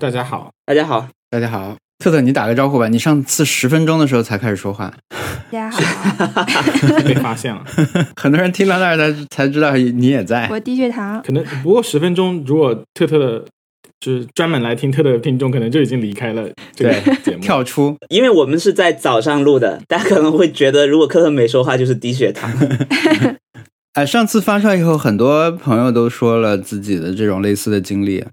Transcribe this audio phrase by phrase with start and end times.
[0.00, 2.88] 大家好，大家好，大家好，特特，你打个招呼吧。
[2.88, 4.90] 你上次十分钟的时候才开始说话，
[5.50, 6.42] 大家好，
[7.04, 7.62] 被发现了。
[8.16, 10.48] 很多人听到那儿才才知道你也在。
[10.50, 13.44] 我低血糖，可能不过十分钟，如果特特的，
[14.00, 17.42] 就是专门来听特特的听众，可能就已经离开了这个节目。
[17.42, 22.50] 跳出，因为我们是在早上录的，大家可能会觉得如果科特没说话就是低血糖。
[23.92, 28.24] 哎，上次发出来以后，很多朋友都说了自己的这种类似的经历，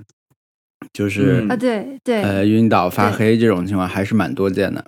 [0.98, 4.84] 就是、嗯啊，对对呃晕倒、发黑这种情况还是蛮多见的。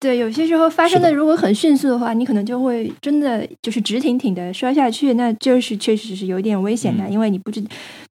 [0.00, 7.62] 对，有些时候发生的的如果很迅速的话，你可能就会真的就是直挺挺的摔下去，那就是确实是有点危险的，嗯因为你不知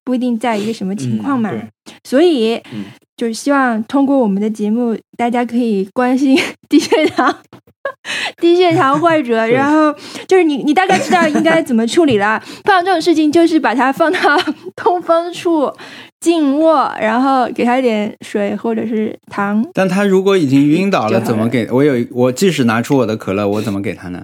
[0.04, 1.50] 不一定在一个什么情况嘛。
[1.50, 1.68] 对
[2.04, 2.86] 所以、嗯
[3.18, 6.36] 就是希望通过我们的节目，大家可以关心
[6.70, 7.36] 低血糖。
[8.38, 9.94] 低血糖患者， 然后
[10.28, 12.42] 就是你，你大概知道应该怎么处理了。
[12.64, 14.20] 碰到这种事情，就是把它放到
[14.76, 15.72] 通风处
[16.20, 24.24] 静卧，然后给他一点水或者是糖，但他如果已经晕倒了，了怎么给我有我即使拿出我的可乐，我怎么给他呢？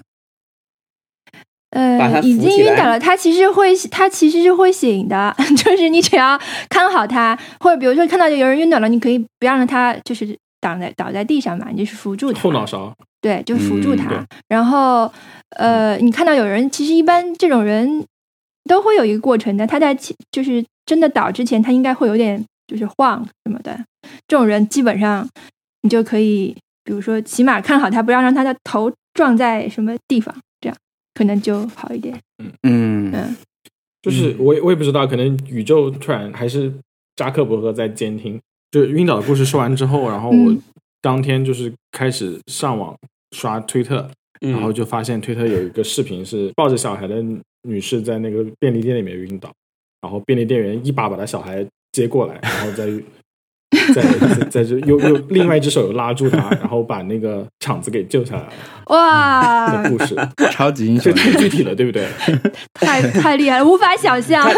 [2.23, 14.09] 已经晕倒了，他其实会，他其实是会醒的，就是你只要看好他，或者比如说看到有人晕倒了，你可以不要让他就是倒在倒在地上嘛，你就是扶住他，后脑勺，对，就扶住嗯他。
[14.09, 15.11] 对然后
[15.57, 18.05] 呃，你看到有人，其实一般这种人
[18.65, 23.77] 都会有一个过程的，他在起就是真的倒之前，他应该会有点就是晃什么的，
[24.27, 25.27] 这种人基本上
[25.81, 30.77] 你就可以，比如说起码看好他，不要让他的头撞在什么地方，这样
[31.13, 32.19] 可能就好一点。
[32.63, 33.35] 嗯，嗯，
[34.01, 36.73] 就是我也我也不知道，可能宇宙突然还是
[37.15, 38.39] 扎克伯格在监听。
[38.71, 40.61] 就晕倒的故事说完之后，然后我嗯。
[40.99, 42.97] 当天就是开始上网
[43.31, 44.09] 刷推特，
[44.41, 44.51] 嗯。
[44.51, 47.23] 然后就发现推特有一个视频是抱着小孩的
[47.61, 49.53] 女士在那个便利店里面晕倒，
[50.01, 52.87] 然后便利店员一把把她小孩接过来，然后再
[53.93, 58.49] 再再再就又又另外一只手又拉住他，然后把那个场子给救下来了
[58.87, 60.15] 哇的，故事，
[60.51, 61.13] 超级英这雄。
[61.13, 62.07] 太具体了，对不对？
[62.73, 64.49] 太太厉害了，无法想象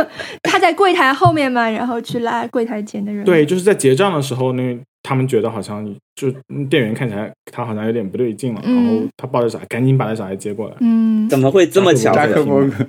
[0.43, 3.25] 他在柜台后面嘛，然后去拉柜台前的人。
[3.25, 5.83] 对，就是在结账的时候，那他们觉得好像
[6.15, 6.31] 就
[6.69, 10.75] 店员看起来他好像有点不对劲了，嗯然后他抱着小孩赶紧把他小孩接过来。
[10.81, 12.13] 嗯，怎么会这么巧？
[12.13, 12.87] 扎克伯格，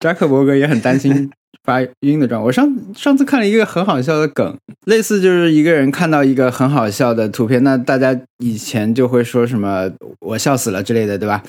[0.00, 1.30] 扎克伯格也很担心
[1.64, 2.46] 发晕的状况。
[2.46, 4.56] 我上上次看了一个很好笑的梗，
[4.86, 9.90] 类似就是一个人看到一个很好笑的图片，那大家以前就会说什么
[10.20, 11.42] “我笑死了”之类的，对吧？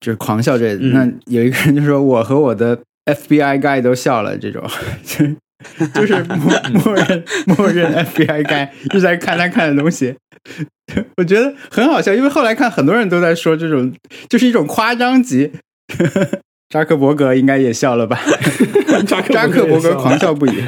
[0.00, 0.80] 就是狂笑之类的。
[0.82, 4.62] 嗯那有一个人就说：“我和我的 FBI guy 都笑了。”这种
[5.04, 5.36] 就是
[5.92, 6.52] 就是默
[6.84, 10.14] 默认默认 FBI guy 一直在看他看的东西。
[11.16, 13.92] 我觉得很好笑，因为后来看很多人都在说这种，
[14.30, 15.50] 就是一种夸张级。
[16.68, 18.20] 扎克伯格应该也笑了吧？
[19.06, 20.52] 扎 克扎克伯格狂笑不已。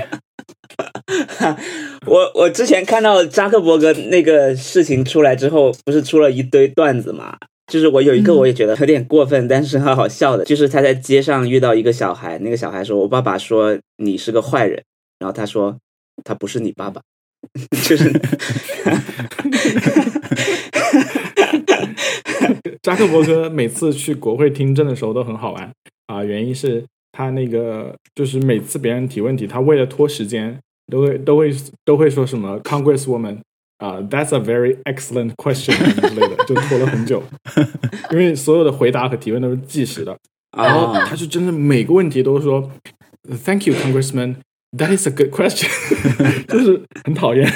[2.06, 7.36] 我我之前看到扎克伯格那个事情出来之后，不是出了一堆段子嘛？
[7.70, 14.82] 就是我有一个嗯我也觉得有点过分，但是很好笑的，就是他在街上遇到一个小孩，那个小孩说：“我爸爸说你是个坏人。”
[15.20, 15.76] 然后他说
[16.24, 17.02] ：“他不是你爸爸。”
[17.88, 18.10] 就是
[22.82, 25.70] 扎克伯格每次去国会听证的时候都很好玩
[26.06, 30.58] 啊、原因是他那个就是每次别人提问题，他为了拖时间，
[30.90, 31.54] 都会都会
[31.84, 33.38] 都会说什么 Congresswoman
[33.78, 37.22] 啊、t h a very excellent question 之类的，就拖了很久，
[38.10, 40.16] 因为所有的回答和提问都是计时的，
[40.56, 42.70] 然后啊他就真的每个问题都说
[43.44, 44.36] Thank you, Congressman.
[44.76, 45.68] That is a good question，
[46.48, 47.50] 就是很讨厌。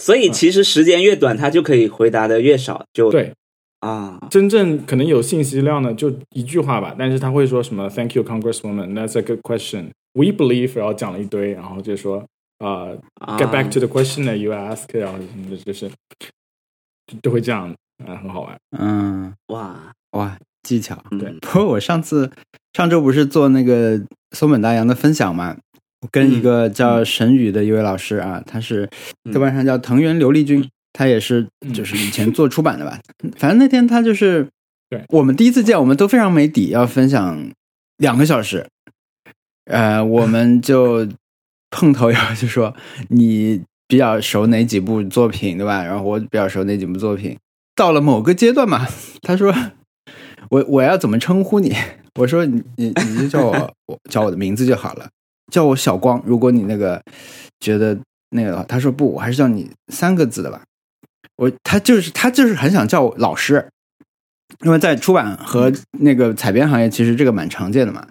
[0.00, 3.34] 所以其实时间越短，他就可以回答的越少，就对，
[3.80, 9.90] 啊，真正可能有信息量的就一句话吧，但是他会说什么 “Thank you, Congresswoman, that's a good question.
[10.14, 12.24] We believe”，然后讲了一堆，然后就说
[12.58, 13.36] 呃、啊。
[13.38, 15.88] get back to the question that you ask，然后什么的，就是
[17.06, 17.70] 就就会这样，
[18.06, 18.58] 啊、很好玩。
[18.78, 20.96] 嗯，哇，哇，技巧。
[21.10, 21.18] 嗯。
[21.18, 22.30] 对不过我上次
[22.72, 24.00] 上周不是做那个
[24.32, 25.69] 松本大洋的分享嘛，我
[26.10, 28.88] 跟一个叫沈宇的一位老师啊，他是
[29.24, 32.98] 嗯豆瓣上叫藤原琉璃君，他也是就是以前做出版的吧。
[33.36, 34.48] 反正那天他就是，
[34.88, 37.50] 对我们第一次见，我们都非常没底，要分享
[37.98, 38.66] 两个小时，
[39.66, 41.06] 呃，我们就
[41.70, 42.74] 碰头以后就说
[43.08, 45.84] 你比较熟哪几部作品，对吧？
[45.84, 47.36] 然后我比较熟哪几部作品。
[47.76, 48.86] 到了某个阶段嘛，
[49.22, 49.54] 他说
[50.50, 51.74] 我我要怎么称呼你？
[52.18, 55.08] 我说你你你就叫我我叫我的名字就好了，
[55.50, 56.22] 叫我小光。
[56.24, 57.02] 如果你那个
[57.60, 57.98] 觉得
[58.30, 60.62] 那个，他说不，我还是叫你三个字的吧。
[61.36, 63.66] 我他就是他就是很想叫我老师，
[64.64, 68.06] 因为在出版和那个采编行业，其实这个蛮常见的嘛。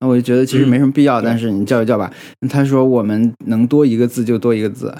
[0.00, 2.12] 那我就觉得其实没什么必要，但是你叫一叫吧。
[2.50, 4.94] 他说我们能多一个字就多一个字，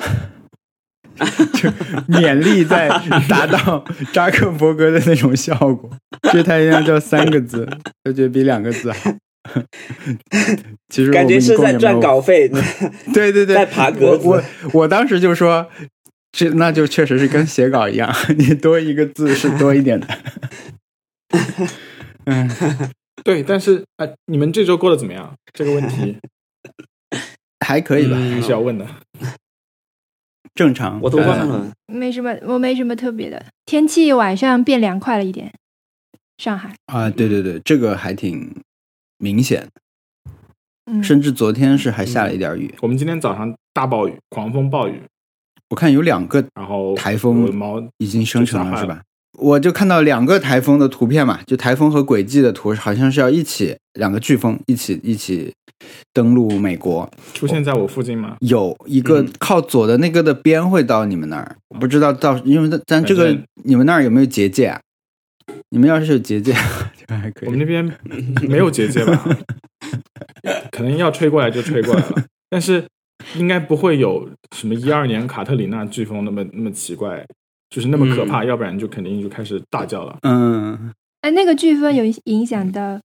[1.52, 1.68] 就
[2.08, 2.88] 勉力在
[3.28, 5.90] 达到扎克伯格的那种效果。
[6.32, 7.68] 这他应该叫三个字，
[8.04, 9.14] 我觉得比两个字好。
[10.88, 12.48] 其实感觉是在赚稿费，
[13.12, 14.26] 对对对，在爬格子。
[14.26, 14.42] 我
[14.72, 15.68] 我当时就说，
[16.32, 20.08] 这那就确实是跟写稿一样，你多一个字是多一点的。
[22.26, 22.48] 嗯，
[23.22, 25.34] 对，但是啊，你们这周过得怎么样？
[25.52, 26.16] 这个问题
[27.60, 28.86] 还可以吧，还是要问的。
[30.54, 33.44] 正常，我都忘了，没什么，我没什么特别的。
[33.66, 35.52] 天气晚上变凉快了一点，
[36.38, 38.54] 上海啊，对对对，这个还挺
[39.18, 39.68] 明显，
[40.90, 42.74] 嗯，甚至昨天是还下了一点雨。
[42.82, 45.00] 我们今天早上大暴雨，狂风暴雨，
[45.70, 49.00] 我看有两个然后台风我的猫已经生成了，是吧？
[49.38, 55.52] 我就看到两个台风的图片嘛，就台风和轨迹的图，好像是要一起两个飓风一起一起
[56.12, 57.10] 登陆美国。
[57.32, 58.36] 出现在我附近吗？
[58.40, 64.80] 有一个嗯靠左的那个的边会到你们那儿，我不知道到，因为咱这个你们那儿有没有结界啊？
[65.70, 66.52] 你们要是有结界，
[67.06, 67.46] 就还可以。
[67.46, 67.84] 我们那边
[68.48, 69.24] 没有结界吧？
[70.70, 72.84] 可能要吹过来就吹过来了，但是
[73.36, 77.24] 应该不会有什么一二年卡特里娜飓风那么那么奇怪，
[77.70, 80.18] 就是那么可怕，要不然就肯定就开始大叫了。
[80.22, 80.92] 嗯，
[81.22, 83.00] 哎，那个飓风有影响到，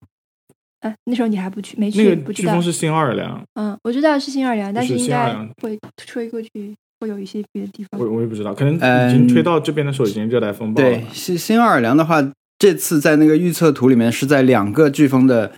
[0.81, 2.63] 呃，那时候你还不去，没去，那个不知道飓风。
[2.63, 8.09] 是新奥尔良，嗯，我知道是新奥尔良，但是应该会吹过去，会有一些别的地方我。
[8.09, 11.03] 我也不知道，可能嗯已经吹到这边的时候已经热带风暴了对，。
[11.13, 15.51] 新新奥尔良的话，这次在那个预测图里面是在两个飓风的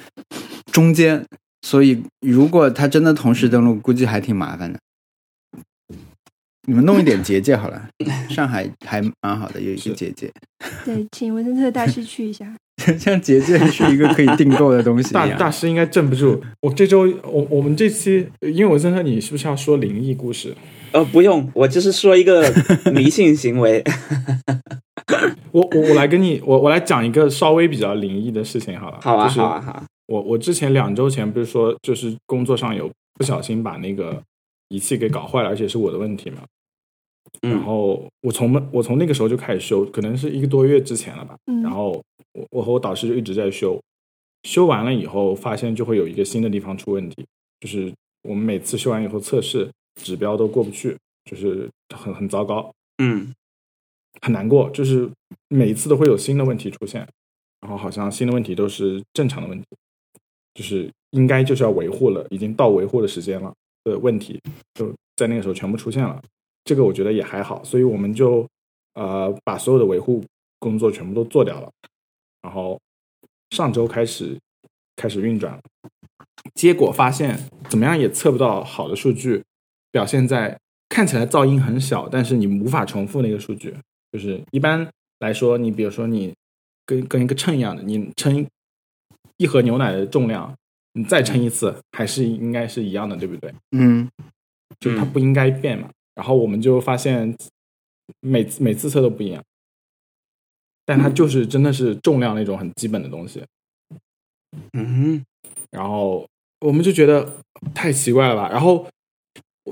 [0.72, 1.26] 中间，
[1.62, 4.80] 所以如果它真的同时登陆，估计还挺麻烦的。
[6.68, 7.90] 你们弄一点结界好了，
[8.30, 10.32] 上海还蛮好的，有一个结界，
[10.86, 12.56] 对，请文森特大师去一下。
[12.98, 15.28] 像结界是一个可以订购的东西大。
[15.36, 16.42] 大师应该镇不住。
[16.62, 20.56] 我这周我我们这期，因为文森特，你是不是要说灵异故事？
[20.94, 22.44] 呃，不用，我就是说一个
[22.94, 23.84] 迷信行为。
[25.52, 29.00] 我我我来跟你，我我来讲一个稍微比较灵异的事情好了。
[29.02, 29.86] 好啊，就是好啊，好啊。
[30.08, 34.22] 我我之前两周前不是说，就是工作上有不小心把那个
[34.70, 36.38] 仪器给搞坏了，而且是我的问题嘛。
[37.42, 41.36] 然嗯后我从我从那个时候就开始修，可能是一个多月之前了吧。
[41.52, 42.02] 嗯然后
[42.34, 43.80] 我我和我导师就一直在修，
[44.44, 47.26] 修完了以后发现就会有一个新的地方出问题，
[47.62, 47.92] 就是
[48.24, 52.74] 我们每次修完以后测试指标都过不去，就是很很糟糕。
[52.98, 53.34] 嗯
[54.22, 55.10] 很难过，就是
[55.48, 57.08] 每一次都会有新的问题出现，
[57.62, 59.66] 然后好像新的问题都是正常的问题，
[60.54, 63.52] 就是应该就是要维护了，已经到维护的时间了
[63.84, 64.40] 的问题，
[64.76, 66.22] 就在那个时候全部出现了。
[66.66, 68.48] 这个我觉得也还好，所以我们就
[68.94, 70.24] 呃把所有的维护
[70.60, 71.72] 工作全部都做掉了，
[72.42, 72.80] 然后
[73.52, 74.38] 上周开始
[74.98, 75.62] 开始运转了，
[76.54, 77.40] 结果发现
[77.70, 79.42] 怎么样也测不到好的数据，
[79.92, 80.58] 表现在
[80.90, 83.76] 看起来噪音很小，但是你无法重复那个数据。
[84.12, 84.88] 就是一般
[85.20, 86.34] 来说，你比如说你
[86.86, 88.46] 跟跟一个秤一样的，你称
[89.38, 90.54] 一盒牛奶的重量，
[90.94, 93.54] 你再称一次，还是应该是一样的，对不对？
[93.72, 94.10] 嗯
[94.80, 95.90] 就它不应该变嘛。
[96.16, 97.36] 然后我们就发现
[98.20, 99.42] 每次每次测都不一样，
[100.86, 103.44] 但它就是真的是重量那种很基本的东西。
[104.74, 105.24] 嗯
[105.70, 106.28] 然后
[106.60, 107.38] 我们就觉得
[107.74, 108.86] 太奇怪了吧，然后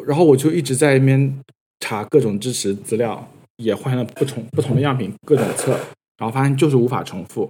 [0.05, 1.39] 然后我就一直在那边
[1.79, 5.71] 查各种支持资料，也换了不同不同的样品，各种测，
[6.17, 7.49] 然后发现就是无法重复。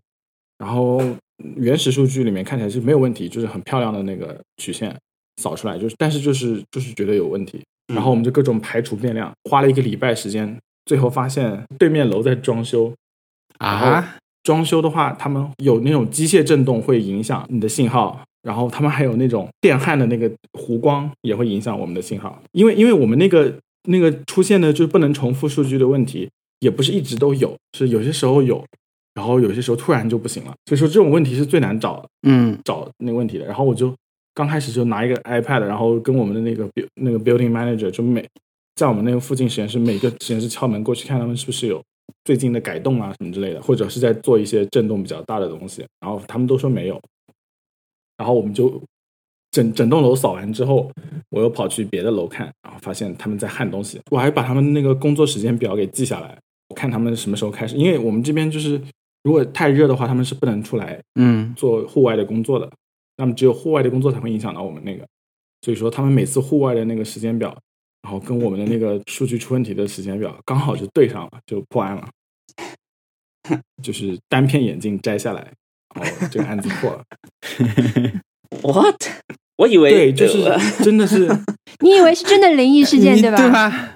[0.58, 1.02] 然后
[1.56, 4.96] 原始数据里面看起来是没有问题，就是很漂亮的那个曲线
[5.42, 7.62] 扫出来，就是但是就是就是觉得有问题。
[7.94, 12.94] 然后我们就各种排除变量，花了一个礼拜时间，最后发现对面楼在装修，
[13.58, 22.42] 啊，装修的话，他们有那种机械震动会影响你的信号，然后他们还有那种电焊的那个弧光也会影响我们的信号。
[22.52, 23.54] 因为因为我们那个
[23.84, 26.30] 那个出现的就是不能重复数据的问题，
[26.60, 28.64] 也不是一直都有，是有些时候有，
[29.14, 30.54] 然后有些时候突然就不行了。
[30.66, 33.46] 所以说这种问题是最难找嗯找那个问题的。
[33.46, 33.94] 然后我就
[34.34, 38.26] 刚开始就拿一个 iPad，然后跟我们的那个那个 building manager 就每
[38.76, 41.82] 在我们那个附近实验室每个实验室敲门过去看他们是不是有
[42.24, 47.00] 最近的改动啊什么之类的，或者是在做一些震动比较大的东西，然后他们都说没有，
[48.20, 48.80] 然后我们就
[49.50, 50.92] 整整栋楼扫完之后，
[51.30, 58.80] 我又跑去别的楼看，然后发现他们在焊东西，我还把他们那个工作时间表给记下来，我看他们什么时候开始，因为我们这边就是
[59.24, 61.56] 如果太热的话，他们是不能出来嗯。
[61.56, 62.70] 做户外的工作的，
[63.18, 65.08] 那么只有户外的工作才会影响到我们那个，
[65.62, 67.58] 所以说他们每次户外的那个时间表，
[68.04, 72.10] 然后跟我们的那个数据出问题的时间表 刚好就对上了，就破案了，
[73.82, 75.52] 就是单片眼镜摘下来，
[75.96, 77.04] 然后这个案子破了。
[78.62, 78.96] What？
[79.58, 81.28] 我以为对，就是呃真的是，
[81.84, 83.38] 你以为是真的灵异事件对吧？
[83.38, 83.94] 对吧？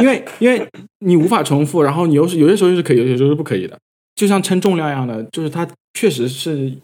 [0.00, 3.78] 因为因为你无法重复，然后你又是有些时候又是可以，有些时候是不可以的，
[4.14, 6.76] 就像称重量一样的，就是它确实是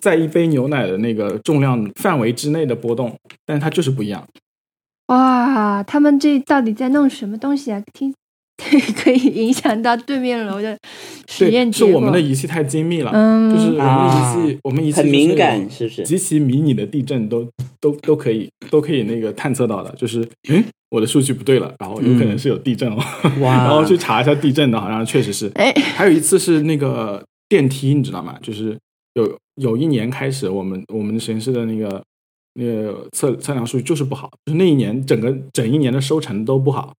[0.00, 4.24] 在一杯牛奶的那个重量范围之内的波动，但是它就是不一样。
[5.06, 7.82] 哇，他们这到底在弄什么东西啊？
[7.94, 8.14] 听
[9.02, 10.76] 可以影响到对面楼的
[11.28, 12.00] 实验对，是结果。
[12.00, 16.02] 我们的仪器太精密了，嗯，就是我们啊仪器，我们仪器很敏感，是不是？
[16.02, 17.48] 极其迷你的地震都
[17.80, 22.96] 都都可以都可以那个探测到的，就是嗯，我的数据不对了，然后有可能是有地震哦，
[23.40, 25.50] 哇 然后去查一下地震的，好像确实是。
[25.54, 28.36] 哎，还有一次是那个电梯，你知道吗？
[28.42, 28.76] 就是
[29.14, 32.02] 有有一年开始，我们我们实验室的那个
[32.54, 36.92] 那个测测量数据就是不好，就是那一年整个整一年的收成都不好，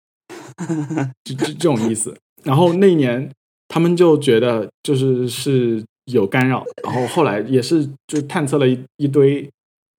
[1.24, 2.16] 就这这种意思。
[2.44, 3.30] 然后那一年
[3.68, 9.50] 他们就觉得就是是有干扰，然后后来也是就探测了一一堆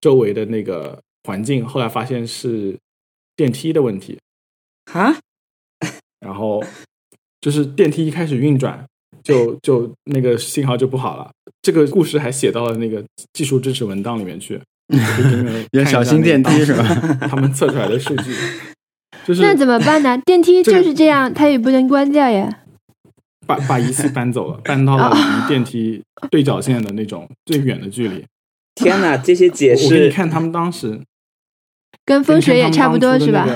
[0.00, 2.76] 周围的那个环境，后来发现是
[3.36, 4.18] 电梯的问题，
[4.92, 5.16] 啊，
[6.20, 6.64] 然后
[7.40, 8.84] 就是电梯一开始运转，
[9.22, 11.30] 就就那个信号就不好了。
[11.62, 16.82] 这个故事还写到了那个技术支持文档里面去，我可以给你们有看一下小心电梯是吧？
[17.28, 18.34] 他们测出来的数据，
[19.34, 20.18] 就是那怎么办呢？
[20.26, 22.58] 电梯就是这样，它也不能关掉呀。
[23.46, 28.24] 把把仪器搬走了， 搬到了离电梯对角线的那种最远的距离。
[28.74, 31.00] 天哪，这些解释我给你释看他们当时
[32.04, 33.46] 跟风水也差不多是吧？？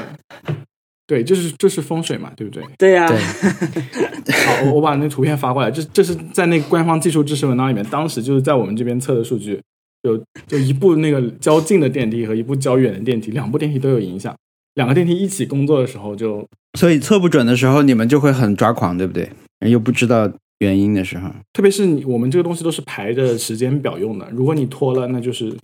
[1.07, 2.63] 对，就是就是风水嘛，对不对？
[2.79, 3.19] 对呀、对，
[4.47, 9.61] 好，我我把那图片发过来，这这是在那个官方技术支持文档里面，当时就是在我们这边测的数据，
[10.03, 10.17] 有
[10.47, 14.35] 就一部那个较近的电梯和一部较远的电梯，两部电梯都有影响。
[14.75, 16.47] 两个电梯一起工作的时候就，
[16.79, 19.29] 所以测不准的时候，你们就会很抓狂，对不对？
[19.61, 25.57] 又不知道原因的时候，特别是你我们这个东西都是排着时间表用的，如果你拖了，那就是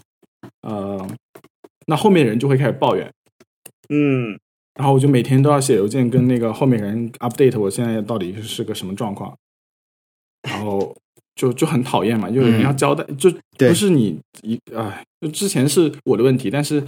[0.62, 1.07] 呃，
[1.87, 3.12] 那后面人就会开始抱怨，
[3.88, 4.38] 嗯，
[4.75, 9.37] 然后我就每天都要写邮件跟那个后面人 update 我现在到底是个什么状况，
[10.49, 10.97] 然后
[11.35, 16.83] 就就很讨厌嘛，就有人要交代，就不是你一哎，就之前是我的问题，但是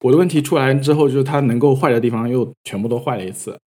[0.00, 3.58] 我的问题出来之后，就是它能够坏的地方又全部都坏了一次，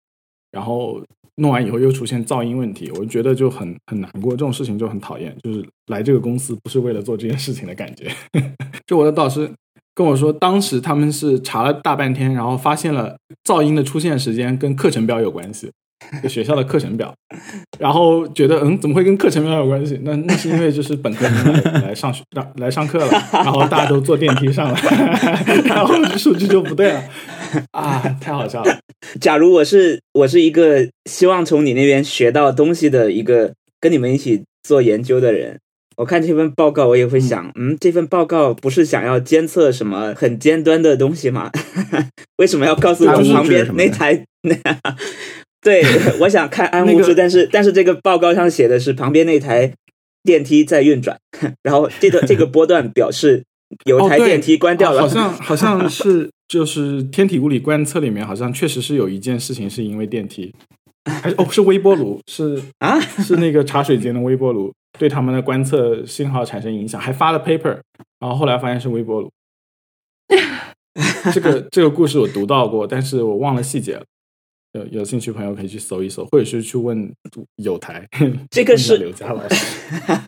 [0.50, 1.02] 然后
[1.36, 8.10] 弄完以后又出现噪音问题，我就觉得就很很难过，这种事情就很讨厌，就是来这个公司不是为了做这件事情的感觉。
[8.86, 9.50] 就我的导师
[9.94, 15.70] 跟我说，当时他们是查了大半天，然后发现了噪音的出现时间跟课程表有关系，
[16.22, 17.14] 就学校的课程表，
[17.78, 19.98] 然后觉得嗯，怎么会跟课程表有关系？
[20.02, 24.80] 那那是因为就是本科生来来上学来来上课了，然后大家都坐电梯上来，
[25.64, 27.02] 然后数据就不对了
[27.72, 28.78] 啊，太好笑了。
[29.20, 35.58] 假如我是我是一个希望从你那边学到东西的一个跟你们一起做研究的人，
[35.96, 41.50] 我看这份报告，我也会想，嗯，这份报告不是想要监测什么很尖端的东西吗？
[42.38, 44.56] 为什么要告诉我旁边那台那？
[45.62, 45.82] 对，
[46.20, 49.72] 我想看安物质，那个但是但是这个报告上写的是旁边那台
[50.24, 51.16] 电梯在运转，
[51.62, 53.44] 然后这个这个波段表示
[53.84, 60.52] 有台电梯关掉了，哦好像 好像是就是天体物理观测里面好像确实是有一件事情是因为电梯，
[61.04, 67.78] 还是哦是微波炉是啊是那个茶水间的微波炉对他们的观测信号产生影响，还发了 paper，
[68.18, 69.30] 然后后来发现是微波炉。
[71.32, 74.02] 这个这个故事我读到过，但是我忘了细节了。
[74.72, 77.12] 有有兴趣朋友可以去搜一搜，或者是去问
[77.56, 78.06] 有台。
[78.50, 79.66] 这个是刘佳老师。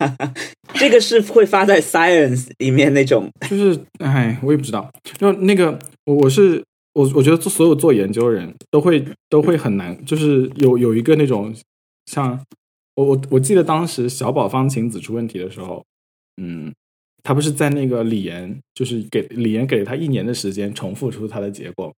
[0.75, 4.91] 这个是会发在 Science 里面那种， 就是哎，我也不知道。
[5.17, 11.55] 就那个，我我是我，我觉得做所有做研究的人都会都会很难，就是有有一个那种
[12.07, 12.39] 像
[12.95, 15.83] 我我我记得当时小宝方晴子出问题的时候，
[16.41, 16.73] 嗯，
[17.23, 21.93] 他不是在那个李岩，就是给李岩给了他一年的时间重复出他的结果嘛。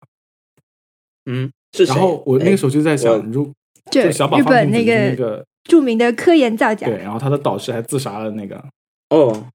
[1.25, 3.51] 嗯，是然后我那个时候就在想，如
[3.91, 6.87] 就就小宝日本那个那个个著名的科研造假。
[6.87, 8.63] 对，，然后他的导师还自杀了那个，
[9.09, 9.45] 哦，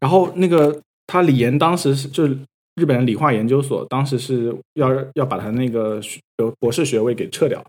[0.00, 2.36] 然后那个他李岩当时是就是
[2.76, 6.20] 日本理化研究所，当时是要要把他那个学
[6.58, 7.62] 博士学位给撤掉，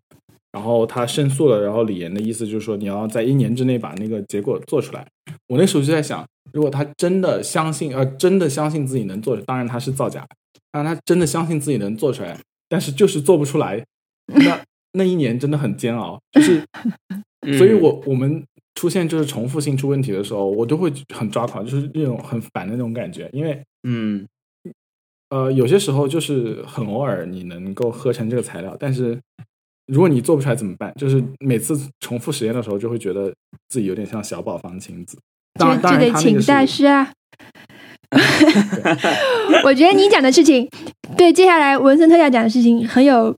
[0.51, 5.05] 然后他申诉了，然后李岩的意思就是说你要在一年之内把那个结果做出来。
[5.47, 10.25] 我那时候就在想，如果他真的相信呃真的相信自己能做，当然他是造假，
[10.71, 12.37] 但他真的相信自己能做出来，
[12.69, 13.83] 但是就是做不出来，
[14.35, 14.61] 那
[14.93, 16.63] 那一年真的很煎熬， 就是
[17.47, 18.43] 嗯所以我我们
[18.75, 23.29] 出现就是重复性出问题的时候，我都会很抓狂，就是那种很烦的那种感觉。
[23.33, 24.25] 因为嗯
[25.29, 29.17] 呃，有些时候就是很偶尔你能够合成这个材料，但是
[29.87, 30.93] 如果你做不出来怎么办？
[30.97, 33.33] 就是每次重复实验的时候，就会觉得
[33.69, 35.17] 自己有点像小宝方晴子。
[35.59, 37.11] 当然他那个请大师啊。
[39.63, 40.67] 我觉得你讲的事情，
[41.17, 43.33] 对接下来文森特要讲的事情很有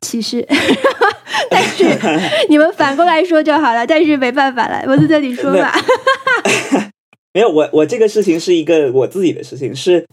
[0.00, 0.46] 启示，
[1.50, 1.84] 但是
[2.48, 3.86] 你们反过来说就好了。
[3.86, 5.74] 但是没办法了，我在这里说吧。
[7.34, 10.06] 没有，我我这个事情是一个我自己的事情，是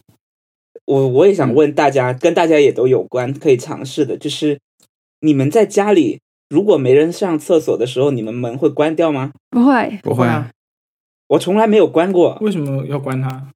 [0.84, 4.58] 我我也想问大家，跟大家也都有关，可以尝试的，就是
[5.20, 9.32] 你们在家里如果没人上厕所的时候，你们门会关掉吗？
[9.50, 10.50] 不会，不会啊，
[11.28, 13.48] 我从来没有关过，为什么要关它？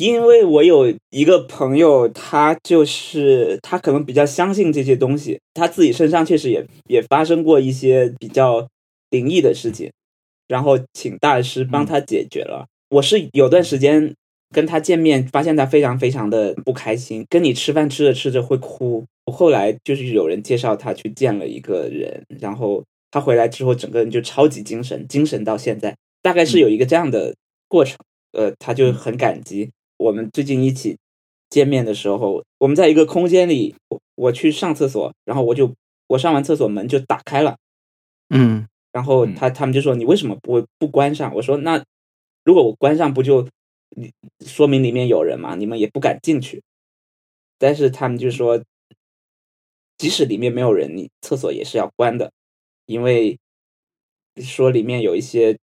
[0.00, 8.66] 因为我有一个朋友，他就是他可能比较相信这些东西，他自己身上确实也也发生过一些比较
[9.10, 9.92] 灵异的事情，
[10.48, 12.64] 然后请大师帮他解决了。
[12.88, 14.14] 我是有段时间
[14.50, 19.04] 跟他见面，发现他非常非常的不开心，跟你吃饭吃着吃着会哭。
[19.26, 27.34] 我后来就是有人介绍他去见了一个人，然后他回来之后，整个人就超级精神，精神到现在，大概是有一个这样的
[27.68, 27.98] 过程。
[28.32, 29.68] 呃，他就很感激。
[30.00, 30.96] 我们最近一起
[31.50, 35.74] 见面的时候，我们在一个空间里，我我去上厕所，然后我就
[36.06, 37.58] 我上完厕所门就打开了，
[38.30, 41.34] 嗯然后嗯他他们就说你为什么不不关上？
[41.34, 41.84] 我说那
[42.44, 43.46] 如果我关上，不就
[43.90, 44.10] 你
[44.46, 45.54] 说明里面有人嘛？
[45.54, 46.62] 你们也不敢进去。
[47.58, 48.64] 但是他们就说，
[49.98, 52.32] 即使里面没有人，你厕所也是要关的，
[52.86, 53.38] 因为
[54.40, 55.58] 说里面有一些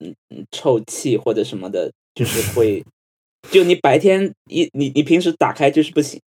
[0.00, 2.84] 嗯嗯臭气或者什么的，就是会
[3.50, 6.20] 就你白天一你你平时打开就是不行。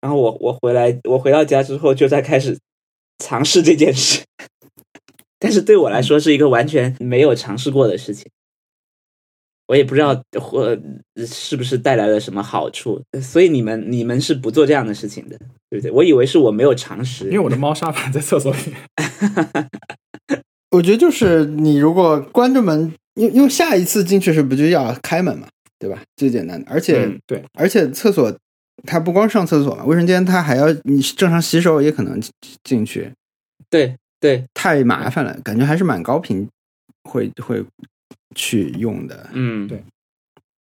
[0.00, 2.58] 然后我我回来我回到家之后就在开始
[3.18, 4.24] 尝试这件事，
[5.38, 8.28] 但是对我来说是一个完全没有尝试过的事情，
[9.68, 10.76] 我也不知道或
[11.24, 15.38] 是不是带来了什么好处，所以你们你们是不做这样的事情的，
[15.70, 15.90] 对不对？
[15.92, 18.58] 我以为是我没有常识，因为我的猫砂盘在厕所里。
[20.70, 25.46] 我觉得就是你如果关着门，因因为下一次进去时不就要开门嘛，
[25.82, 26.00] 对吧？
[26.14, 28.32] 最简单的，而且、嗯对，而且厕所
[28.84, 32.20] 它不光上厕所嘛，卫生间它还要你正常洗手也可能
[32.62, 33.12] 进去，
[33.68, 36.48] 对对，太麻烦了，感觉还是蛮高频
[37.02, 37.64] 会会
[38.36, 39.28] 去用的。
[39.32, 39.82] 嗯，对。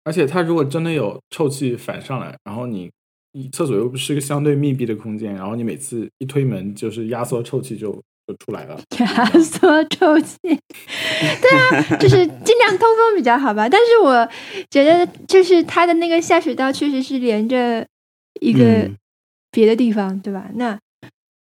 [0.03, 2.89] 而且它如果真的有臭气反上来，然后你
[3.33, 8.79] 你厕所又不是一个相对密闭的空间，然后你每次一推门就是压缩臭气就就出来了。
[8.99, 13.67] 压缩抽气，对啊，就是尽量通风比较好吧。
[13.67, 14.27] 但是我
[14.69, 17.85] 觉得，就是它的那个下水道确实是连着
[18.39, 18.95] 一个嗯
[19.51, 20.49] 别的地方，对吧？
[20.55, 20.79] 那，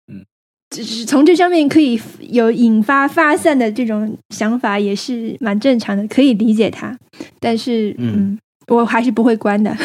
[0.08, 0.24] 嗯，
[0.70, 6.96] 就是从这上面可以有引发发散的这种想法，也是蛮正常的，可以理解它。
[7.40, 9.76] 但是，嗯嗯，我还是不会关的。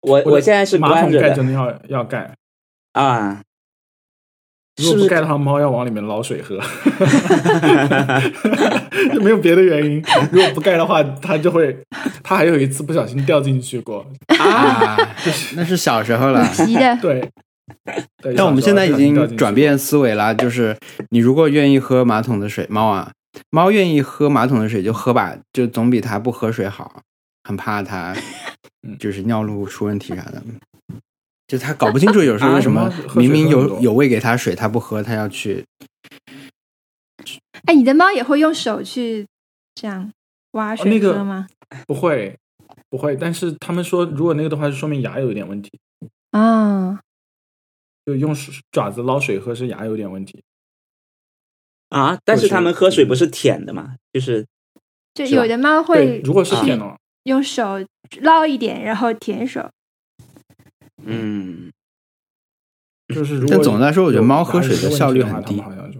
[0.00, 2.30] 我我现在是马桶关着的盖真的要要盖，
[2.92, 3.40] 啊，
[4.82, 6.58] 如果不盖的话，猫要往里面捞水喝，
[9.14, 10.02] 就没有别的原因。
[10.32, 11.76] 如果不盖的话，它就会，
[12.24, 14.04] 它还有一次不小心掉进去过。
[14.38, 14.96] 啊，
[15.54, 16.44] 那是小时候了。
[17.00, 17.30] 对，
[18.20, 19.54] 对但我们现在已经转。
[19.54, 20.76] 变思维了，就是
[21.10, 23.12] 你如果愿意喝马桶的水，猫啊，
[23.50, 27.00] 猫愿意喝马桶的水就喝吧，就总比它不喝水好。
[27.46, 28.16] 很怕它
[28.82, 30.42] 嗯就是尿路出问题啥的，
[31.46, 35.64] 就他搞不清楚有时候为 什么明明有有喂给他水，他不喝，他要去
[37.66, 39.26] 哎，你的猫也会用手去
[39.74, 40.12] 这样
[40.52, 41.46] 挖水哦那个喝吗？
[41.86, 42.38] 不会，
[42.88, 43.16] 不会。
[43.16, 45.70] 但是他们说，如果那个的话，就说明牙有一点问题。
[46.30, 47.00] 啊，
[48.04, 48.34] 就用
[48.70, 50.42] 爪子捞水喝是牙有点问题。
[51.88, 54.46] 啊，但是他们喝水不是舔的嘛，就是
[55.14, 57.84] 就有的猫会，如果是舔的话，用手
[58.20, 59.70] 捞一点，然后舔手。
[61.06, 61.72] 嗯，
[63.14, 65.98] 就是如果但总的来说我觉得猫喝水的效率很低他们好像就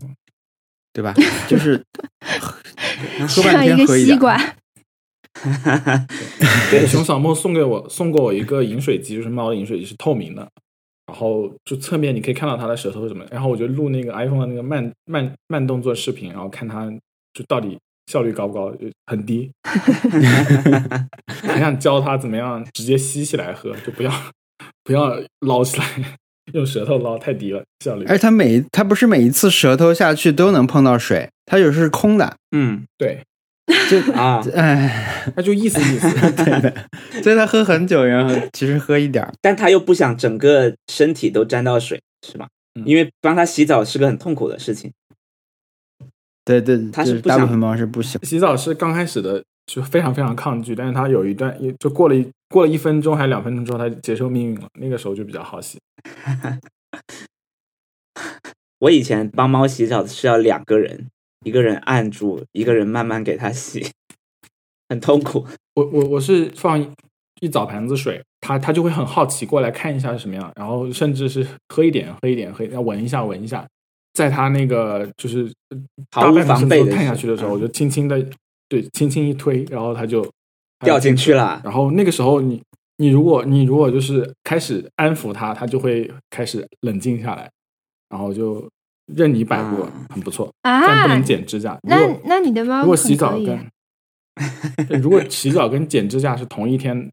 [0.93, 1.13] 对吧？
[1.49, 1.83] 就是
[3.29, 4.17] 喝半像一个天喝一点。
[4.17, 4.39] 西瓜，
[6.71, 10.49] 对，熊小莫送给我送过我一个饮水机，就是猫的饮水机是透明的，
[11.07, 16.89] 然后就侧面你可以看到它的舌头什么，然后我就录那个 iPhone 的那个慢慢慢动作视频，然后看它
[17.33, 19.51] 就到底效率高不高，就很低。
[21.43, 24.13] 很想教它怎么样直接吸起来喝，就不要
[24.83, 25.87] 不要捞起来，
[26.53, 28.05] 用舌头捞太低了效率。
[28.07, 33.23] 而且它每它不是每一次舌头下去都能碰到水，它有时是空的，嗯对，
[33.91, 36.09] 就啊， 哎，那就意思意思。
[36.33, 36.73] 对的，
[37.23, 42.47] 所以他喝很久，然后其实喝一点儿，但他又不想整个身体都沾到水，是吧？
[42.77, 44.91] 嗯因为帮他洗澡是个很痛苦的事情。
[46.45, 48.23] 对对，他是不想大部分猫是不想。
[48.25, 55.79] 洗澡是刚开始的就非常非常抗拒，但是他有一段也就过了一过了一分钟还是两分钟之后，他接受命运了，那个时候就比较好洗。
[58.81, 61.09] 我以前帮猫洗澡是要两个人，
[61.45, 63.87] 一个人按住，一个人慢慢给它洗。
[64.91, 65.47] 很痛苦。
[65.75, 66.87] 我我我是放一
[67.41, 73.67] 一澡盘子水，它它就会很好奇过来看一下是什么样，然后甚至是喝一点喝一点喝一点，闻一下闻一下，
[74.13, 75.51] 在它那个就是
[76.13, 78.23] 毫无大半个身子都防备的时候探下去的时候，嗯我就轻轻的
[78.75, 80.29] 对轻轻一推，然后它就
[80.81, 81.61] 掉进去了。
[81.63, 82.61] 然后那个时候你
[82.97, 87.49] 你如果你如果就是开始安抚它，它就会开始冷静下来，
[88.09, 88.69] 然后就
[89.15, 90.53] 任你摆布啊，很不错。
[90.61, 91.79] 但不啊能，剪指甲。
[91.83, 93.71] 如那那你的猫如果洗澡跟
[95.01, 97.09] 如果洗澡跟剪指甲是同一天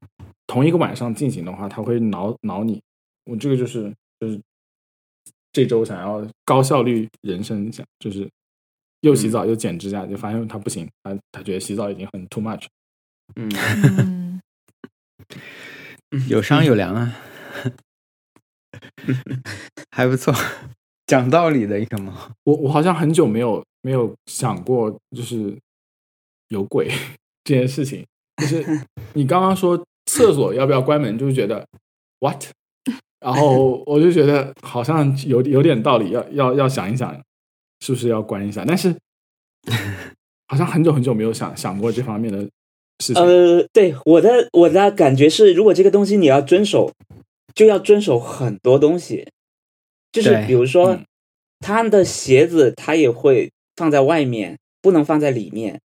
[0.48, 2.82] 同一个晚上进行的话，它会挠挠你。
[3.26, 4.42] 我这个就是就是
[5.54, 8.28] 这周想要高效率人生，想就是
[9.02, 12.66] 又洗澡又剪指甲，就发现他不行，他他觉得洗澡已经很 too much。
[13.36, 14.42] 嗯，
[16.12, 17.16] 嗯， 有商有量啊，
[19.92, 20.34] 还不错，
[21.08, 22.14] 讲道理的一个猫。
[22.44, 25.58] 我我好像很久没有没有想过，就是
[26.50, 26.90] 有鬼
[27.44, 28.06] 这件事情。
[28.38, 28.66] 就是
[29.14, 31.66] 你刚刚说厕所要不要关门，就是觉得
[32.20, 32.44] what，
[33.20, 37.16] 然后我就觉得好像有有点道理，要要要想一想，
[37.82, 38.64] 是不是要关一下？
[38.66, 38.96] 但是
[40.48, 42.40] 好像很久很久没有想想过这方面的
[43.00, 43.16] 事情。
[43.16, 46.92] 呃，对我的我的感觉是，如果这个东西你要遵守，
[47.54, 49.28] 就要遵守很多东西，
[50.12, 51.06] 就是比如说嗯，
[51.60, 55.80] 他的鞋子他也会放在外面，不能放在里面，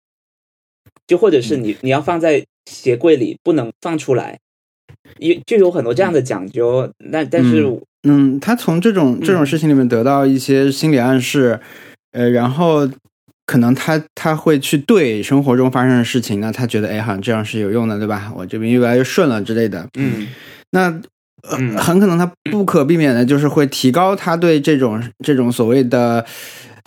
[1.06, 4.40] 就或者是你你要放在鞋柜里，不能放出来，
[5.18, 6.90] 也就有很多这样的讲究。
[7.12, 11.58] 但但是嗯嗯，他从这种这种事情里面得到一些心理暗示，
[12.12, 12.88] 呃，然后
[13.46, 18.32] 可能他他会去对生活中发生的事情，那他觉得哎，好像这样是有用的，对吧？
[18.36, 19.88] 我这边越来越顺了之类的。
[19.98, 20.28] 嗯
[20.70, 20.88] 那
[21.42, 26.24] 呃嗯很可能他不可避免的就是会提高他对这种这种所谓的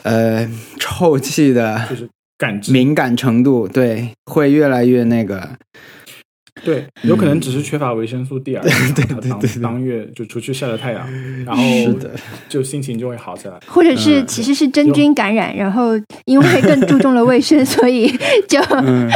[0.04, 2.08] 呃臭气的就是
[2.38, 5.50] 感知敏感程度，对，会越来越那个。
[6.64, 8.94] 对，有可能只是缺乏维生素 D 而已。
[8.94, 11.08] 对当对对对当月就出去晒了太阳，
[11.46, 12.12] 然后是的，
[12.48, 13.60] 就心情就会好起来。
[13.68, 15.92] 或者是嗯其实是真菌感染，然后
[16.26, 18.08] 因为更注重了卫生， 所以
[18.48, 19.10] 就嗯，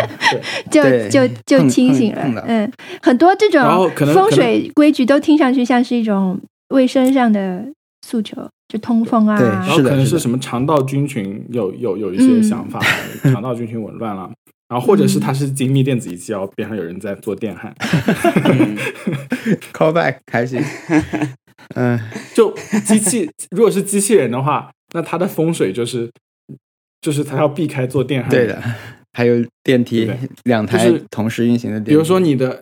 [0.72, 2.14] 就就就清醒。
[2.14, 7.66] 了嗯，很多这种风水规矩都听上去像是一种卫生上的
[8.08, 8.36] 诉求，
[8.68, 12.80] 就通风啊，对然后可能是什么肠道菌群有有有一些嗯想法，
[13.24, 14.30] 肠道菌群紊乱了，
[14.74, 17.72] 然后或者是它是精密电子仪器，然后边上有人在做电焊，
[18.50, 18.76] 嗯
[19.72, 20.60] callback 开心。
[21.76, 22.00] 嗯，
[22.34, 22.52] 就
[22.84, 26.10] 机器 如果是机器人的话，那它的风水就是
[27.02, 28.60] 就是它要避开做电焊，对的，
[29.14, 31.92] 还有电梯对，两台是同时运行的电梯。
[31.92, 32.60] 比如说你的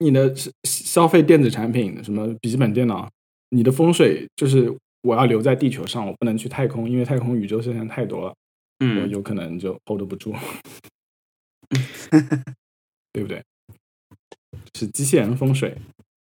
[0.00, 3.08] 你的消费电子产品，什么笔记本电脑，
[3.50, 4.68] 你的风水就是
[5.02, 8.34] 我要留在地球上，我不能去太空，因为太空宇宙现象太多了，我
[8.80, 10.34] 嗯有可能就 hold 不住，
[13.12, 13.42] 对不对？
[14.76, 15.76] 是机器人风水，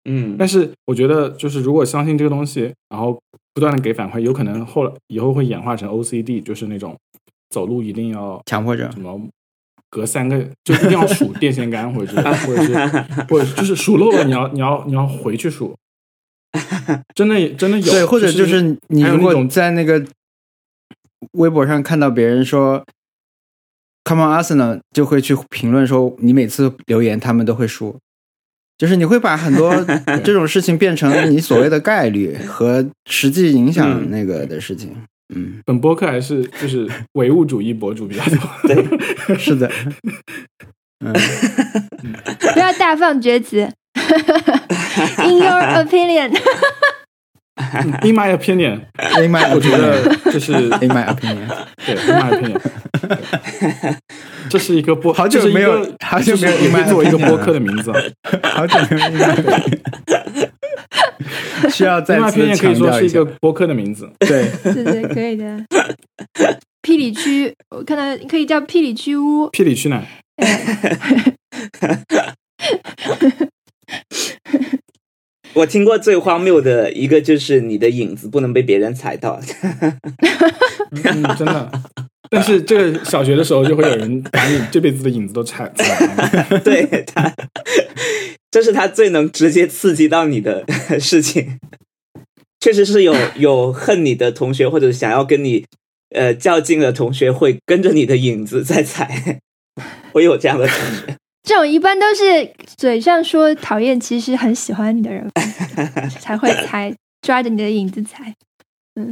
[0.09, 3.21] 嗯但是我觉得就是如果相信这个东西，然后
[3.53, 6.97] 不断的给反馈，有可能后来以后会演化成 OCD，就是那种
[7.51, 9.21] 走路一定要强迫症什，么
[9.91, 12.75] 隔三个就一定要数 电线杆，或者是或者是
[13.29, 15.77] 或者就是数漏了，你要你要你要回去数，
[17.15, 20.03] 真的真的有，对，或者就是你如果在那个
[21.33, 22.83] 微博上看到别人说
[24.09, 27.95] “Come on Arsenal”，就会去评论说你每次留言他们都会输，
[28.79, 29.75] 就是你会把很多
[30.25, 34.97] 这种事情变成你所谓的概率和实际影响嗯那个的事情。
[35.35, 38.39] 嗯，本播客还是就是唯物主义博主比较多，
[39.27, 39.71] 对是的，
[41.05, 41.13] 嗯，
[42.55, 43.69] 不要大放厥词。
[45.19, 46.31] In your opinion，
[48.03, 51.49] In my opinion，In my 我觉得这是 In my opinion，
[51.85, 52.61] 对 In my opinion，
[54.49, 57.91] 这是一个播，好久没有好久没有 In my 做一个 opinion 播客的名字。
[57.91, 58.01] 啊
[58.43, 59.79] 好久没有 In my opinion，
[61.71, 62.91] 需要再，In my 次 opinion 可以强调一下。
[62.91, 65.45] 说是一个，播客的名字，对，对对，可以的。
[66.83, 69.51] 霹雳区，我看到可以叫霹雳区屋。
[69.51, 70.07] 霹雳区奶。
[75.59, 79.41] 我听过最荒谬的一个就是你的影子不能被别人踩到，
[80.91, 81.03] 嗯，
[81.37, 81.71] 真的。
[82.31, 86.47] 但是这个小学的时候就会有人把你这辈子的影子都踩出来。
[86.63, 87.35] 对他，
[88.51, 90.65] 这是他最能直接刺激到你的
[91.01, 91.59] 事情。
[92.61, 95.65] 确实是有有恨你的同学或者想要跟你
[96.15, 99.41] 呃较劲的同学会跟着你的影子在踩，
[100.13, 101.17] 我有这样的同学。
[101.49, 105.27] 这种一般都是嘴上说讨厌，其实很喜欢你的人
[106.21, 108.35] 才会踩，抓着你的影子踩。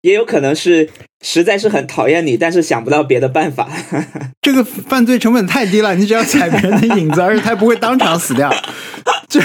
[0.00, 0.88] 也有可能是
[1.20, 3.68] 实在是很讨厌你，但是想不到别的办法。
[4.40, 8.50] 这个犯罪成本太低了，你只要踩别人的影子，而且他不会当场死掉。
[9.28, 9.38] 这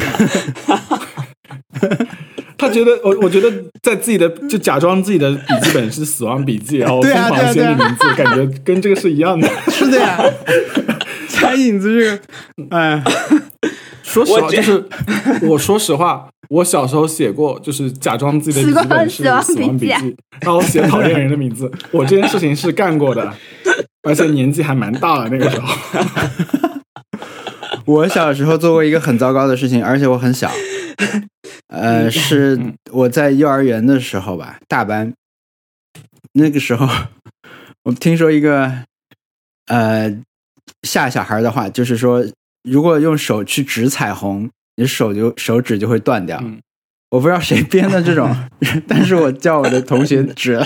[2.62, 9.50] 他觉得我，我觉得在自己的就假装自己的笔记本是死亡笔记， 然后疯狂写你名字，感觉跟这个是一样的。
[9.72, 10.20] 是的呀，
[11.28, 13.04] 踩影子这个，哎，
[14.04, 14.86] 说实话，就是
[15.42, 21.72] 我说实话，我小时候写过，就是假装自己的笔记本是死亡笔记，然后写讨厌人的名字。
[21.90, 23.34] 我这件事情是干过的，
[24.04, 25.68] 而且年纪还蛮大了那个时候。
[27.86, 30.52] 我小时候做过一个很糟糕的事情，而且我很小，
[31.68, 32.60] 呃，是
[32.92, 35.14] 我在幼儿园的时候吧，大班。
[36.34, 36.88] 那个时候，
[37.84, 38.72] 我听说一个
[39.68, 40.14] 呃
[40.84, 42.26] 吓小孩的话，就是说，
[42.64, 46.40] 如果用手去指彩虹，你手就手指就会断掉。
[46.42, 46.60] 嗯
[47.12, 48.34] 我不知道谁编的这种，
[48.88, 50.66] 但是我叫我的同学指了。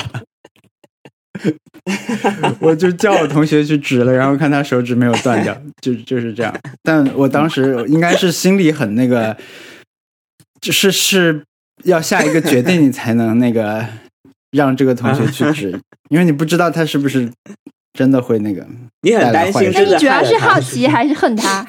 [2.59, 6.55] 我就叫我同学去指了，然后看他手指没有断掉，就就是这样。
[6.83, 9.35] 但我当时应该是心里很那个，
[10.61, 11.43] 就是是
[11.83, 13.85] 要下一个决定，你才能那个
[14.51, 17.29] 让这个同学去指，因为你不知道他是不是
[17.93, 18.65] 真的会那个
[19.01, 21.67] 你很担心，那你主要是好奇还是恨他？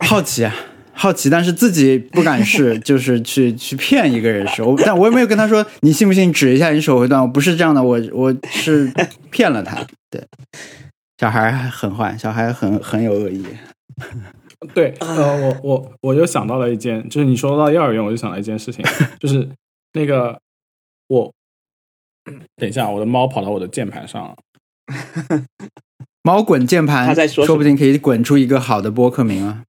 [0.00, 0.54] 好奇啊。
[0.96, 4.62] 好奇，但是自己不敢试， 就是去去骗一个人试。
[4.62, 7.20] 我但我也没有跟他说，你信不信指一下你手会断？
[7.20, 8.90] 我不是这样的，我我是
[9.30, 9.86] 骗了他。
[10.10, 10.26] 对，
[11.18, 13.44] 小孩很坏，小孩很很有恶意。
[14.74, 18.84] 对，呃，我我我又想到了一件，就是你说到幼儿园，我就想到一件事情，
[19.20, 19.46] 就是
[19.92, 20.40] 那个
[21.08, 21.30] 我，
[22.56, 24.36] 等一下，我的猫跑到我的键盘上了。
[26.22, 29.62] 猫滚键盘，他在说不定可以滚出一个好的播客名啊。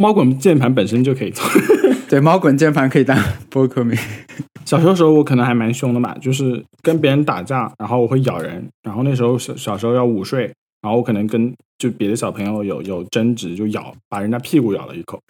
[0.00, 1.44] 猫滚键盘本身就可以做。
[2.08, 3.16] 对，猫滚键盘可以当
[3.48, 3.96] 播客名。
[4.64, 15.20] 小时候时候我可能还蛮凶的嘛，就是跟别人打架，然后我会咬人，然后那时候小小时候要午睡，然后我可能跟就别的小朋友有有争执，就咬把人家屁股咬了一口，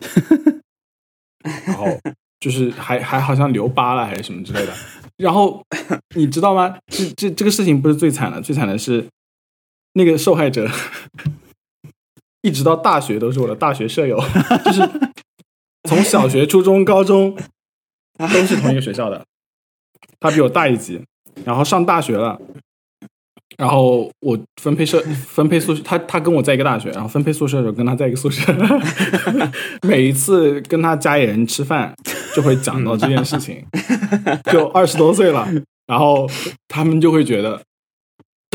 [1.67, 1.87] 然后
[2.41, 4.73] 就是还还好像留疤了还是什么之类的。
[5.17, 5.63] 然后
[6.17, 6.77] 你知道吗？
[6.87, 9.05] 这这这个事情不是最惨的，最惨的是
[9.95, 10.69] 那个受害者
[12.45, 14.21] 一直到大学都是我的大学舍友，
[14.67, 14.87] 就是
[15.89, 17.35] 从小学、初中、高中
[18.19, 19.25] 都是同一个学校的。
[20.21, 21.01] 他比我大一级，
[21.43, 22.39] 然后上大学了，
[23.57, 28.55] 然后我分配舍分配宿舍，他他跟我在一个大学，然后分配宿舍的时候跟他在一个宿舍，
[29.89, 31.95] 每一次跟他家里人吃饭
[32.35, 33.65] 就会讲到这件事情，
[34.53, 35.49] 就二十多岁了，
[35.87, 36.29] 然后
[36.69, 37.63] 他们就会觉得。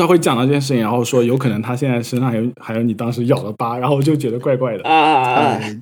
[0.00, 4.84] 他会讲到这件事情，然后说有可能他现在身上还有还有你当时咬的疤，然后我就觉得怪怪的。
[4.84, 5.60] 啊啊啊！
[5.60, 5.76] 哎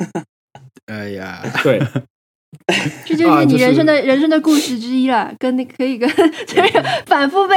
[0.86, 1.78] 哎呀， 对，
[3.04, 7.56] 这就是你啊就是人生的、人生的故事之一了，跟那可以跟就是反复被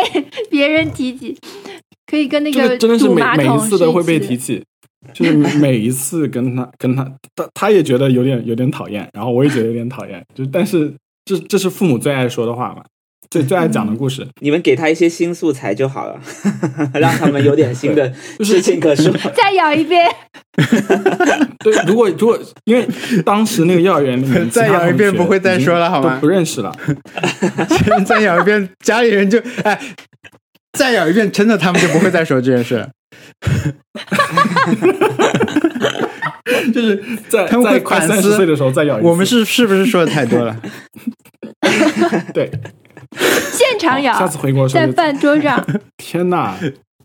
[0.49, 1.37] 别人提起，
[2.05, 4.61] 可以跟那个真的是每每一次都会被提起，
[5.13, 7.03] 就是每一次跟他跟他
[7.35, 10.93] 他他也觉得有点有点讨厌，然后我也觉得有点讨厌，就但是
[11.23, 12.83] 这这是父母最爱说的话嘛，
[13.31, 16.19] 最最爱讲的故事，你们给他一些新素材就好了，
[16.99, 18.11] 让他们有点新的
[18.43, 19.09] 事情可说。
[19.13, 20.05] 的 再咬一遍，
[21.63, 22.85] 对，如果如果因为
[23.25, 26.75] 当时那个幼儿园里面再咬一遍不会再说了好吗不认识了，
[28.05, 29.79] 再咬一遍，家里人就哎，
[30.77, 32.89] 再咬一遍，真的他们就不会再说这件事了。
[36.73, 40.55] 就是在他们会在快反思三十岁的时候再咬一次，我们是是不是说的太多了？
[42.33, 42.51] 对，
[43.51, 45.63] 现场咬下，次回国在饭桌上，
[45.97, 46.55] 天哪，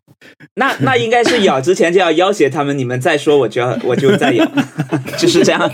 [0.55, 4.47] 那那应该是咬之前就要要挟他们，你们再说我就要我就再咬，
[5.19, 5.71] 就是这样。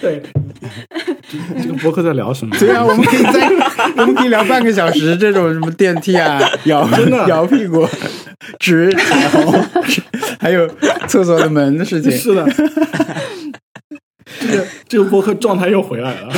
[0.00, 0.22] 对，
[1.62, 2.56] 这个博客在聊什么？
[2.58, 3.48] 对啊，我们可以再，
[3.96, 7.86] 我们可以聊半个小时这种什么电梯啊，咬真的咬屁股、
[8.58, 9.52] 指彩虹，
[10.40, 10.66] 还有
[11.06, 12.10] 厕所的门的事情。
[12.10, 12.46] 是的，
[14.90, 16.28] 这个播客状态又回来了。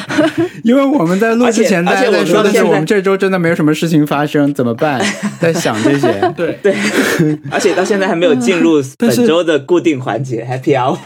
[0.64, 4.98] 因为我们在录之前，而且大家在说的是我们这周真的没有什么事情发生，怎么办？
[5.38, 6.32] 在想这些。
[6.34, 6.74] 对，对，
[7.52, 10.96] 而且到现在还没有进入本周的固定环节 Happy Hour。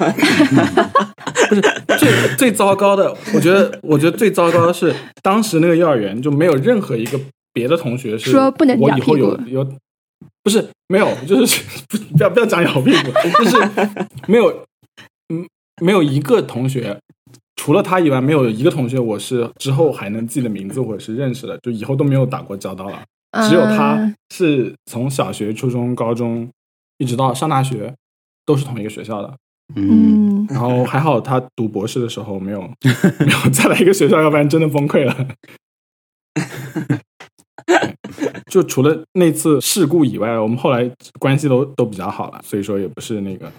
[1.49, 1.61] 不是
[1.99, 7.19] 最最糟糕的，我觉得，我觉得最糟糕的是，当时那个幼儿园就没有任何一个
[7.53, 9.73] 别的同学是说不能我以后咬屁股有有，
[10.45, 13.11] 不是没有，就是不不要不要讲咬屁股，
[13.43, 13.57] 就是
[14.27, 14.49] 没有，
[15.33, 15.45] 嗯，
[15.81, 16.99] 没有一个同学。
[17.57, 23.03] 除了他以外，没有一个同学我是之后还能记得名字或者是认识的，就以后都没有打过交道了。
[23.49, 26.49] 只有他嗯是从小学、初中、高中
[26.99, 27.95] 一直到上大学
[28.45, 29.37] 都是同一个学校的，
[29.77, 32.61] 嗯，嗯，然后还好他读博士的时候没有
[33.21, 35.29] 没有再来一个学校，要不然真的崩溃了。
[38.51, 43.53] 就除了那次事故以外，我们后来关系都都比较好了，所以说也不是那个，对，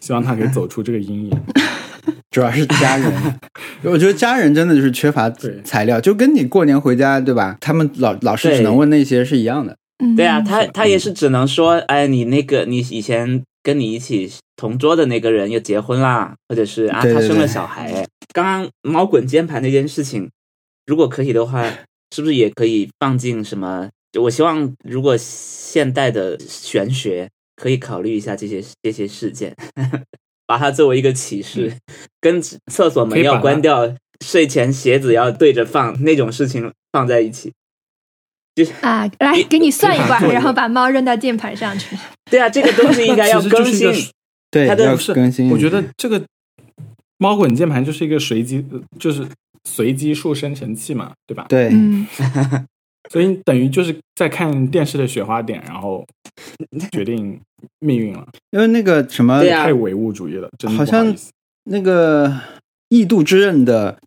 [0.00, 1.40] 希望他可以走出这个阴影。
[2.30, 3.40] 主要是家人，
[3.82, 5.28] 我觉得家人真的就是缺乏
[5.64, 7.56] 材料，就跟你过年回家对吧？
[7.60, 9.76] 他们老老师只能问那些是一样的。
[10.04, 18.06] 嗯对啊，他他也是只能说，哎，你那个你以前跟你一起同桌的那个人又结婚啦，或者是啊他生了对小孩。
[18.32, 20.30] 刚刚猫滚键盘那件事情，
[20.86, 21.64] 如果可以的话，
[22.14, 23.88] 是不是也可以放进什么？
[24.12, 27.28] 就我希望，如果现代的玄学
[27.58, 29.54] 可以考虑一下这些这些事件，
[30.46, 31.76] 把它作为一个启示，
[32.20, 33.92] 跟厕所门要关掉，
[34.24, 37.52] 睡前鞋子要对着放那种事情放在一起。
[38.54, 41.96] 就啊，来给你算一卦，然后把猫扔到键盘上去。
[42.30, 43.92] 对啊，这个东西应该 要更新。
[44.50, 45.50] 对，它的要不是更新。
[45.50, 46.20] 我觉得这个
[47.18, 49.26] 猫滚键盘就是一个随机，呃就是
[49.64, 51.46] 随机数生成器嘛，对吧？
[51.48, 52.06] 对，嗯，
[53.12, 56.04] 所以等于就是在看电视的雪花点，然后
[56.90, 57.40] 决定
[57.80, 61.14] 命运了，因为那个什么，啊太唯物主义了，真的好像。
[61.70, 62.28] 那个
[62.88, 63.98] 《异度之刃》的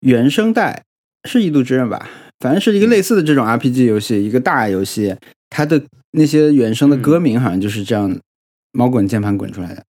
[0.00, 0.84] 原声带
[1.28, 2.08] 是《异度之刃》吧？
[2.40, 5.14] 反正是一个类似的这种 RPG 游戏，一个大游戏，
[5.50, 8.18] 它的那些原声的歌名好像就是这样，
[8.72, 9.84] 猫滚键盘滚出来的，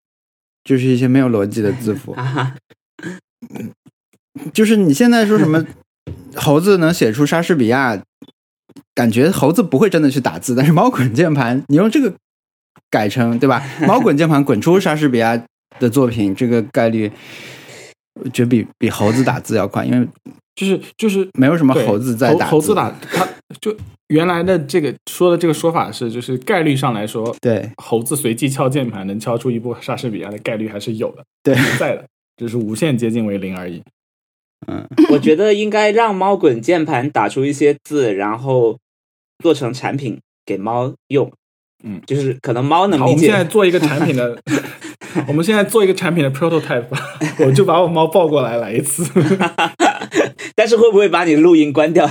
[0.64, 2.16] 就是一些没有逻辑的字符。
[4.54, 5.62] 就是你现在说什么
[6.34, 8.02] 猴子能写出莎士比亚，
[8.94, 12.14] 感觉猴子不会真的去打字，但是猫滚键盘，你用这个
[12.90, 13.62] 改成对吧？
[13.86, 15.42] 猫滚键盘滚出莎士比亚
[15.78, 17.10] 的作品，这个概率，
[18.22, 20.06] 我觉得比比猴子打字要快，因为
[20.54, 23.26] 就是就是没有什么猴子在打字猴猴子打它
[23.60, 23.74] 就
[24.08, 32.04] 原来的这个说的这个说法是，就是概率上来说，对猴子随机敲键盘能敲出一部莎士比亚的概率还是有的，对存在的，
[32.36, 33.82] 只是无限接近为零而已。
[34.66, 38.78] 嗯我觉得应该让猫滚键盘打出一些字，然后
[39.42, 41.32] 做成产品给猫用。
[41.82, 44.36] 嗯，就是可能猫能好，我们现在，做一个产品的，
[45.26, 46.84] 我们现在做一个产品的 prototype，
[47.44, 49.04] 我就把我猫抱过来来一次。
[50.54, 52.10] 但是会不会把你录音关掉？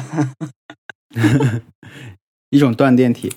[2.49, 3.31] 一种断电体。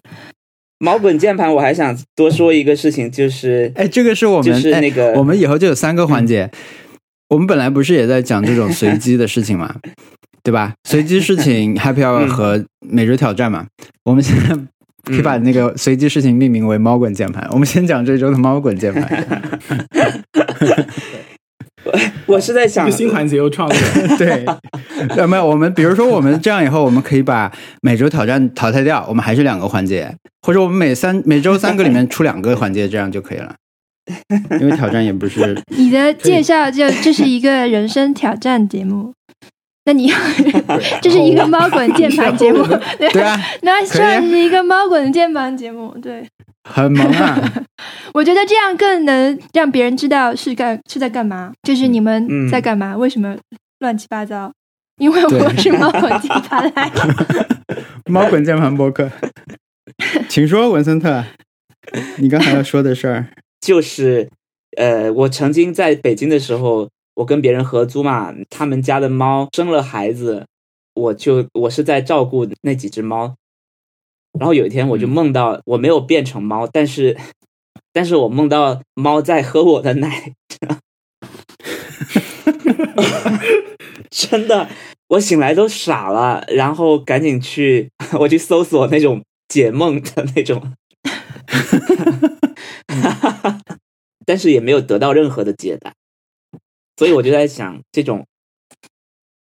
[0.79, 6.51] 猫滚键盘，我还想多说一个事情，就是哎，这个是我们就是哎那个我们以后就有三个环节。
[7.29, 9.77] 我们本来不是也在讲这种随机的事情嘛，
[10.43, 10.75] 对吧？
[10.89, 13.67] 随机事情 Happy Hour 嗯和每日挑战嘛。
[14.05, 14.59] 我们现在
[15.05, 17.47] 可以把那个随机事情命名为猫滚键盘。
[17.51, 19.43] 我们先讲这周的猫滚键盘。
[22.27, 24.47] 我是在想，新环节又创立了， 对，
[25.17, 25.45] 有没有？
[25.45, 30.15] 我们比如说，我们这样以后，我们可以把每周挑战淘汰掉，我们还是两个环节，
[30.47, 33.55] 或者我们每三每周三个里面出两个环节，这样就可以了。
[34.61, 39.13] 因为挑战也不是你的介绍就这是一个人生挑战节目，
[39.85, 40.13] 那你
[41.03, 42.65] 这是一个猫滚键盘节目，
[42.99, 46.27] 对对啊，那算是一个猫滚键盘节目，对。
[46.69, 47.65] 很萌啊。
[48.15, 53.37] 我觉得这样更能让别人知道是干是在干嘛，就是你们嗯在干嘛，为什么
[53.81, 54.53] 乱七八糟？
[55.01, 57.47] 因为我是猫滚键盘来的。
[58.07, 59.11] 猫滚键盘博客，
[60.29, 61.25] 请说，文森特，
[62.19, 63.27] 你刚才要说的事儿。
[63.61, 64.29] 就是
[64.77, 70.47] 呃，我曾经在北京的时候，我跟别人合租嘛，他们家的猫生了孩子，
[70.95, 73.35] 我就我是在照顾那几只猫，
[74.39, 77.17] 然后有一天我就梦到我没有变成猫，但是
[77.93, 80.33] 但是我梦到猫在喝我的奶，
[84.11, 84.69] 真的，
[85.09, 90.73] 我醒来都傻了，然后赶紧去 我去搜索那种解梦的那种。
[94.25, 95.93] 但是也没有得到任何的解答，
[97.03, 98.25] 所以我就在想，这种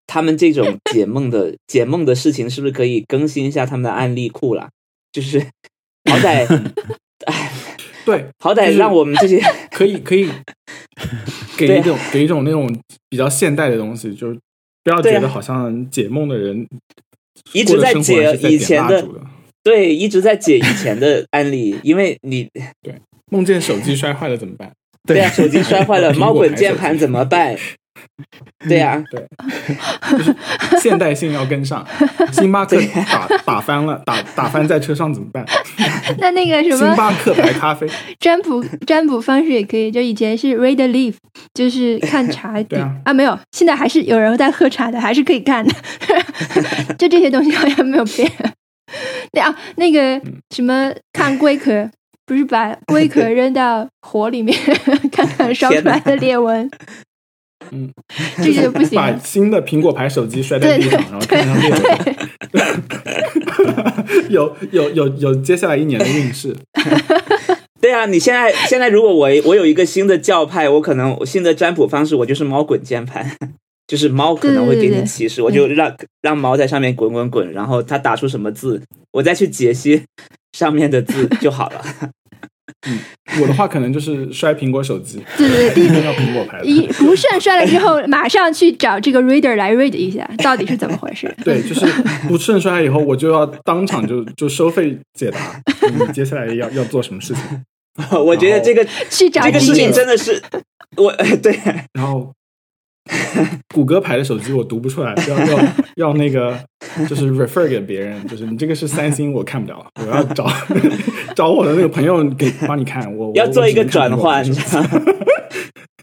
[0.09, 4.69] 他们这种 解梦的解梦的事情，是不是可以更新一下他们的案例库啦？
[5.13, 5.39] 就是
[6.11, 6.45] 好歹，
[7.27, 7.53] 哎，
[8.05, 9.41] 对，好歹让我们这些
[9.71, 10.29] 可以可以
[11.57, 12.69] 给一种给一种那种
[13.09, 14.37] 比较现代的东西，就是
[14.83, 16.69] 不要觉得好像解梦的人
[17.53, 19.07] 一直在解以前的，
[19.63, 22.51] 对，一直在解以前的案例，因为你
[22.83, 23.01] 对
[23.31, 24.73] 梦见手机摔坏了怎么办？
[25.07, 27.57] 对啊，手机摔坏了， 猫滚键盘怎么办？
[28.69, 29.27] 对啊，对，
[30.11, 30.35] 就是
[30.81, 31.85] 现代性要跟上。
[32.33, 32.81] 星巴克
[33.11, 35.45] 打打翻了，打打翻在车上怎么办？
[36.19, 37.87] 那那个什么星巴克白咖啡，
[38.19, 41.15] 占卜占卜方式也可以，就以前是 read a leaf，
[41.55, 45.73] 就是看茶底对啊没有，现在还是有人在喝茶的，还是可以看的。
[46.99, 48.31] 就这些东西好像没有变。
[49.33, 51.91] 对啊，那个嗯什么看龟壳，
[52.27, 54.59] 不是把龟壳扔到火里面，
[55.13, 56.71] 看看烧出来的裂纹。
[57.71, 57.91] 嗯，
[58.43, 58.95] 这个就不行。
[58.95, 61.81] 把新的苹果牌手机摔在地上，然后看上裂纹。
[64.29, 66.55] 有有有有，接下来一年的运势。
[67.81, 73.35] 对啊，你现在现在如果我我有一个新的教派，我可能新的占卜方式，我就是猫滚键盘，
[73.87, 78.81] 就是猫可能会给你提示，我就让让猫在上面滚滚滚，然后它打出什么字，
[79.13, 80.03] 我再去解析
[80.57, 81.85] 上面的字就好了。
[82.87, 82.99] 嗯，
[83.41, 86.65] 我的话可能就是摔苹果手机，对对对，一定要苹果牌的。
[86.65, 91.35] 一不慎摔了之后，马上去找这个 reader 来 read 一下，到底是怎么回事。
[91.45, 91.87] 对，就是
[92.29, 95.61] 不慎摔以后，我就要当场就就收费解答，
[95.91, 97.43] 你接下来要要做什么事情。
[98.25, 100.43] 我觉得这个去找这个事情真的是
[100.97, 101.13] 我
[101.43, 101.59] 对，
[101.93, 102.33] 然后
[103.75, 105.59] 谷歌牌的手机我读不出来， 要要
[105.97, 106.59] 要那个
[107.09, 110.47] 就是 refer 给别人，就是你这个是三星，我看不了，我要找
[111.37, 114.45] 找我的那个朋友给帮你看，我要做一个转换？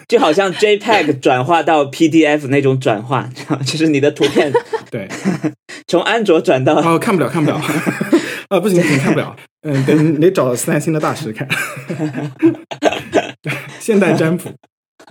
[0.07, 3.31] 就好像 JPEG 转化到 PDF 那种转换，
[3.65, 4.51] 就是你的图片
[4.89, 5.07] 对
[5.87, 7.55] 从安卓转到哦看不了看不了
[8.49, 9.33] 啊不行不行看不了，
[9.63, 11.47] 嗯，等你得找三星的大师看，
[13.79, 14.51] 现代占卜。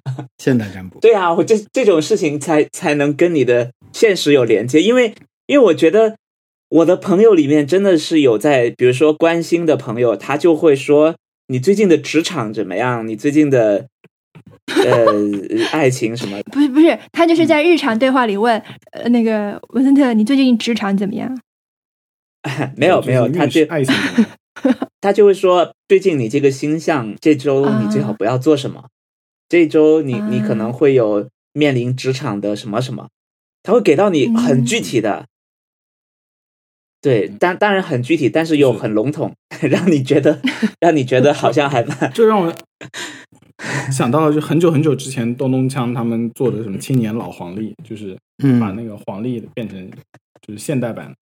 [0.38, 5.14] 现代占卜，对啊，我这这种事情才才能跟你的现实有连接，因为
[5.46, 6.16] 因为我觉得
[6.68, 11.16] 我的朋友里面真的是有在，比如说关心的朋友，他就会说
[11.48, 13.06] 你最近的职场怎么样？
[13.06, 13.86] 你最近的
[14.84, 15.06] 呃
[15.72, 16.38] 爱情什么？
[16.52, 18.56] 不是不是，他就是在日常对话里问
[18.92, 21.40] 呃那个文森特，你最近职场怎么样？
[22.76, 23.94] 没有没有，他就爱情，
[25.00, 28.84] 他就会说最近你这个星象，这周你最好不要做什么。
[29.50, 33.08] 这周你你可能会有面临职场的什么什么，
[33.64, 35.26] 他会给到你很具体的，
[37.02, 39.34] 对，当当然很具体，但是又很笼统，
[39.68, 40.40] 让你觉得
[40.78, 42.54] 让你觉得好像还蛮，就让我
[43.90, 48.16] 想到了，就很久很久之前东东锵他们做的什么青年老黄历，就是
[48.60, 49.90] 把那个黄历变成
[50.46, 51.12] 就是现代版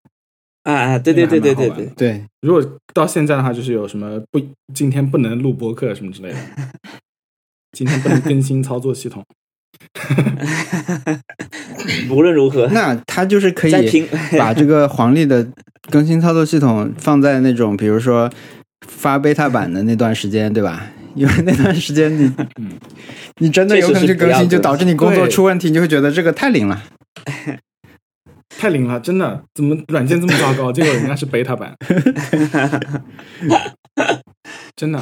[0.64, 2.62] 啊啊，对对对对对对对，如果
[2.92, 4.38] 到现在的话，就是有什么不
[4.74, 6.38] 今天不能录播客什么之类的。
[7.72, 9.24] 今天不能更新操作系统。
[12.10, 14.08] 无论如何，那他就是可以
[14.38, 15.46] 把这个黄历的
[15.90, 18.30] 更新操作系统放在那种，比如说
[18.86, 20.86] 发 beta 版的那段时间，对吧？
[21.14, 22.30] 因为那段时间你，
[23.38, 26.82] 你真的有可能去更新，就导致你工作出问题，你就会觉得这个太灵了，
[28.48, 29.42] 太灵了，真的？
[29.54, 30.72] 怎么软件这么糟糕？
[30.72, 31.74] 结果人家是 beta 版，
[34.76, 35.00] 真的。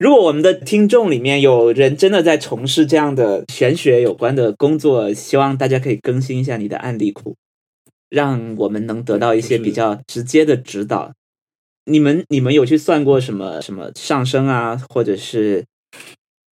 [0.00, 7.36] 如果我们的听众里面有人真的在从事这样的玄学有关的工作，希望大家可以更新一下你的案例库，
[8.08, 11.12] 让我们能得到一些比较直接的指导。
[11.84, 15.66] 你们你们有去算过什么什么上升啊，或者是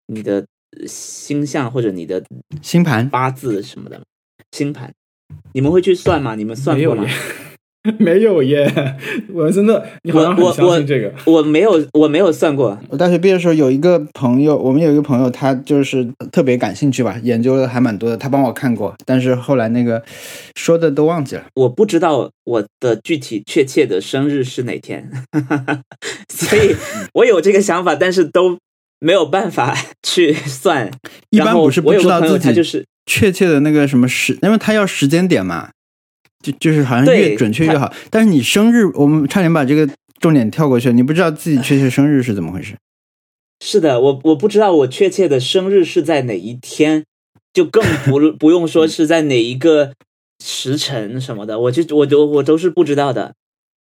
[0.07, 0.43] 你的
[0.87, 2.23] 星象或者你的
[2.63, 4.01] 星盘八字什么的
[4.53, 4.91] 星盘？
[5.53, 6.33] 你们会去算吗？
[6.33, 7.05] 你们算过吗？
[7.99, 8.67] 没有耶，
[9.31, 11.13] 我真的，你好像很相信这个。
[11.25, 12.77] 我没有，我没有算过。
[12.89, 18.17] 我大学毕业的时候有一个朋友，我们有一个朋友，他就是特别感兴趣吧，研究的还蛮多的。
[18.17, 20.03] 他帮我看过，但是后来那个
[20.55, 21.43] 说的都忘记了。
[21.53, 25.09] 我不知道我的具体确切的生日是哪天，
[26.33, 26.75] 所以
[27.13, 28.57] 我有这个想法，但是都
[28.99, 30.89] 没有办法去算。
[31.29, 35.69] 一般不是不知道自己就是确切的那个什么时，因为他要时间点嘛。
[36.45, 39.89] 就就是好像越准确越好，但是你生日，我们差点把这个
[40.19, 40.93] 重点跳过去了。
[40.93, 42.75] 你不知道自己确切生日是怎么回事？
[43.65, 47.03] 是的，我我不知道我确切的生日是在哪一天，
[47.51, 49.93] 就更不 不用说是在哪一个
[50.43, 53.33] 时辰什么的，我就我都我都是不知道的。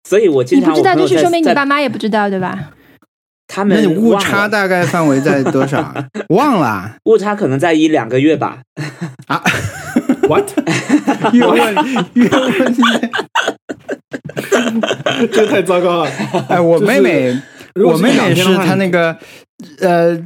[0.09, 2.71] 所以我经常你不知道，就是说明你爸妈也不知道，对吧？
[3.49, 5.93] 他们那你误差大概范围在多少？
[6.29, 8.63] 忘了，误差可能在一两个月吧。
[9.27, 9.43] 啊。
[10.29, 10.53] What？
[11.33, 11.75] 越问
[12.15, 12.75] 越问，
[15.31, 16.11] 这太糟糕了！
[16.49, 17.37] 哎，我妹妹，
[17.75, 19.17] 我妹妹是她那个
[19.81, 20.21] 呃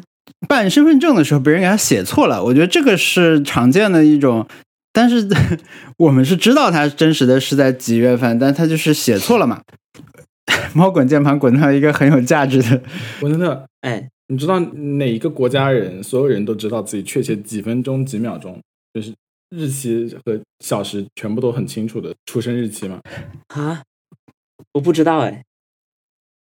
[0.49, 2.43] 办身份证的时候，别人给她写错了。
[2.43, 4.47] 我觉得这个是常见的一种，
[4.93, 5.27] 但是
[5.99, 9.61] 我们是知道她真实的是在几月份，但她就是写错了嘛。
[10.75, 12.81] 猫滚键盘滚到一个很有价值的，
[13.21, 18.61] 我真的哎，你知道哪一个国家人，所有人都知道自己确切几分钟几秒钟，
[18.95, 19.13] 就是。
[19.57, 23.01] 日期和小时全部都很清楚的出生日期吗？
[23.49, 23.83] 啊，
[24.75, 25.43] 我不知道哎，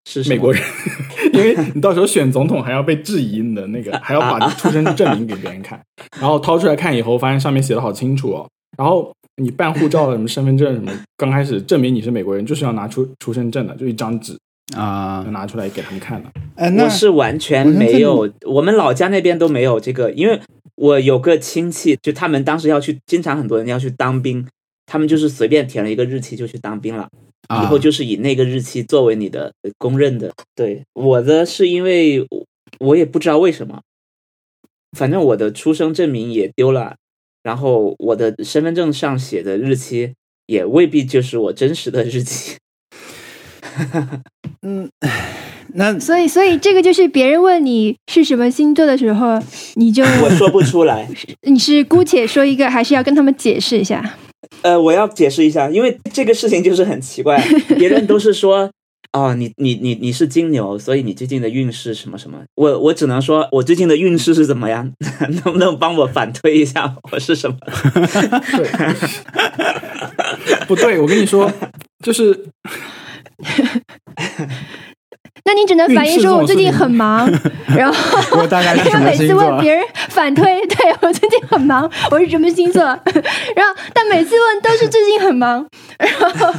[0.04, 0.60] 是美国人，
[1.32, 5.80] 因为你到时候选总统还要被质疑你的那个，还要把出生证明给别人看，
[6.20, 8.48] 然后掏出来看以后，发现上面写的好清楚哦。
[8.76, 14.36] 然后你办护照什么身份证什么，刚开始证明你是美国人，就是要拿出出生证的，就一张纸，
[14.76, 16.32] 啊就，拿出来给他们看了。
[16.56, 20.40] 哎，那我是完全没有，我们老家那边都没有这个，因为
[20.76, 24.46] 我有个亲戚，就他们当时要去，经常很多人要去当兵，
[24.86, 27.08] 他们就是随便填了一个日期就去当兵了，
[27.48, 30.32] 啊以后就是以那个日期作为你的呃公认的。
[30.54, 32.46] 对，我的是因为我
[32.78, 33.82] 我也不知道为什么，
[34.96, 36.96] 反正我的出生证明也丢了，
[37.42, 40.14] 然后我的身份证上写的日期
[40.46, 42.56] 也未必就是我真实的日期。
[44.66, 44.88] 嗯，
[45.74, 49.38] 那所以，所以这个就是别人问你是什么星座的时候，
[49.74, 51.06] 你就我说不出来。
[51.46, 54.16] 你是姑且说一个，还是要跟他们解释一下？
[54.62, 57.42] 呃，我要解释一下，因为这个事情就是很奇怪，
[57.76, 58.70] 别人都是说，
[59.12, 64.90] 哦，你你你你是金牛，所以你最近的运势什么什么，我我只能说我最近的运势是怎么样，
[65.44, 67.56] 能不能帮我反推一下我是什么？
[68.56, 68.66] 对，
[70.66, 71.52] 不对，我跟你说，
[72.02, 72.46] 就是
[75.46, 77.30] 那你只能反映说我最近很 忙，
[77.76, 79.34] 然后我大概是什么每次？
[79.34, 82.82] 问别人反推，对我最近很忙，我是什么星座？
[83.54, 85.66] 然后但每次问都是最近很忙，
[85.98, 86.54] 然后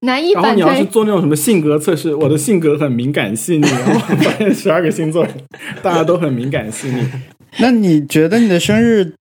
[0.00, 0.86] 难以反然后你要是推。
[0.86, 5.26] 做那种什么性格测试，我的性格很敏感细腻，然后发现十二个星座
[5.82, 7.08] 大家都很敏感细腻。
[7.58, 9.14] 那你觉得你的生日，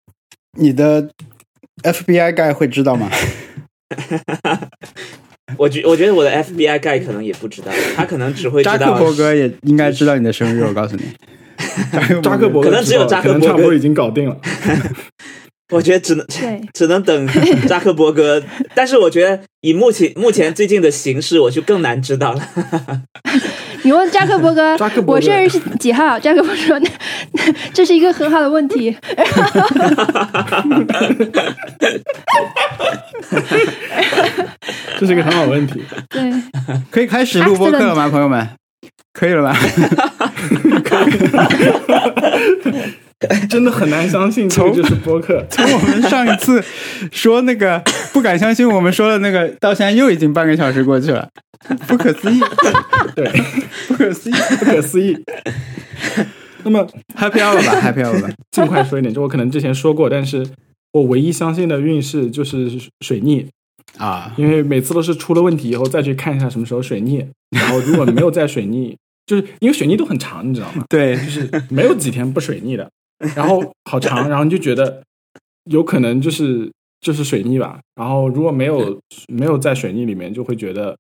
[0.60, 1.10] 你的
[1.84, 3.10] FBI guy 会知道吗？
[5.60, 11.04] 我觉我觉得我的 FBI guy 可能也不知道，他可能只会知道扎克道伯格也应该知道你的生日，我告诉你。
[12.22, 14.38] 扎克伯格可能只有扎克伯格差不多已经搞定了。
[15.74, 16.26] 我觉得只能，
[16.74, 17.28] 只能等
[17.68, 18.44] 扎克伯格，
[18.76, 22.50] 但是我觉得以目前目前最近的形势，我就更难知道了。
[23.86, 26.20] 你问扎克伯格扎克，伯格我生日是几号？
[26.20, 26.90] 扎克伯格说，那
[27.72, 28.98] 这是一个很好的问题。
[34.98, 35.84] 这是一个很好的问题。
[36.10, 36.34] 对，
[36.90, 38.50] 可以开始录播课了吗，朋友们？
[39.14, 39.56] 可以了吧？
[43.50, 45.46] 真的很难相信，这个就是播客。
[45.50, 46.64] 从我们上一次
[47.12, 47.82] 说那个
[48.12, 51.30] 不敢相信我们说的那个，到现在又已经半个小时过去了，
[51.88, 52.40] 不可思议，
[53.16, 53.30] 对，
[53.88, 54.34] 不可思议。
[54.60, 55.18] 不可思议。
[56.64, 56.86] 那么
[57.16, 58.30] Happy hour 吧，Happy hour 吧。
[58.52, 60.48] 尽快说一点，就我可能之前说过，但是
[60.94, 63.48] 我唯一相信的运势就是水逆，
[63.98, 68.98] 啊，因为每次都是出了问题以后再去看一下什么时候水逆，然后如果没有在水逆，
[69.28, 70.84] 就是因为水逆都很长，你知道吗？
[70.90, 72.90] 对，就是没有几天不水逆的，
[73.36, 75.04] 然后好长，然后你就觉得
[75.66, 80.98] 有可能就是就是水逆吧，然后如果没有没有在水逆里面，就会觉得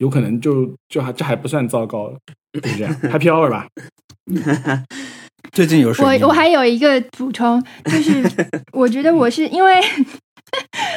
[0.00, 2.10] 有可能就就还这还不算糟糕，
[2.52, 3.68] 就这样 Happy Hour 吧，
[5.52, 8.22] 最近有我我还有一个补充，就是
[8.72, 9.78] 我觉得我是因为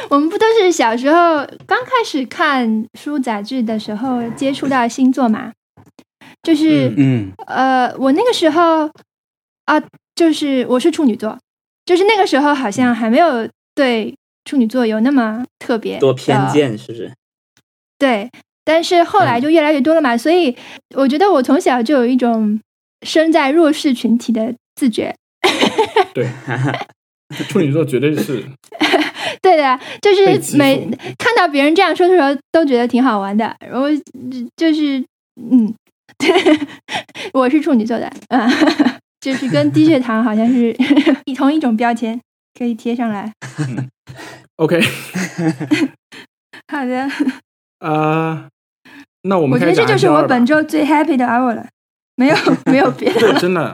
[0.09, 5.51] 我们不都是小时候刚开始看书杂志的时候接触到星座嘛？
[6.41, 8.89] 就是、嗯呃，我那个时候
[9.65, 9.81] 啊，
[10.15, 11.37] 就是我是处女座，
[11.85, 17.13] 就是那个时候好像还没有对处女座有那么特别多偏见是不是？
[17.97, 18.29] 对，
[18.65, 20.55] 但是后来就越来越多了嘛，所以
[20.95, 22.59] 我觉得我从小就有一种
[23.05, 25.15] 身在弱势群体的自觉。
[26.13, 26.27] 对，
[27.49, 28.43] 处女座绝对是
[29.41, 30.87] 对的，就是每
[31.17, 33.55] 看到别人这样说的时候，都觉得挺好玩的。
[33.59, 33.87] 然后
[34.55, 35.03] 就是，
[35.35, 35.73] 嗯，
[36.17, 36.29] 对
[37.33, 38.49] 我是处女座的，嗯，
[39.19, 40.73] 就是跟低血糖好像是
[41.35, 42.19] 同一种标签，
[42.57, 43.33] 可以贴上来。
[44.57, 44.79] OK
[46.67, 47.09] 好的，
[47.79, 48.47] 啊、
[49.23, 51.65] 那我我们开始讲觉得这就是我本周最 happy 的 hour 了，
[52.15, 52.35] 没有
[52.69, 53.73] 没有别的对，真的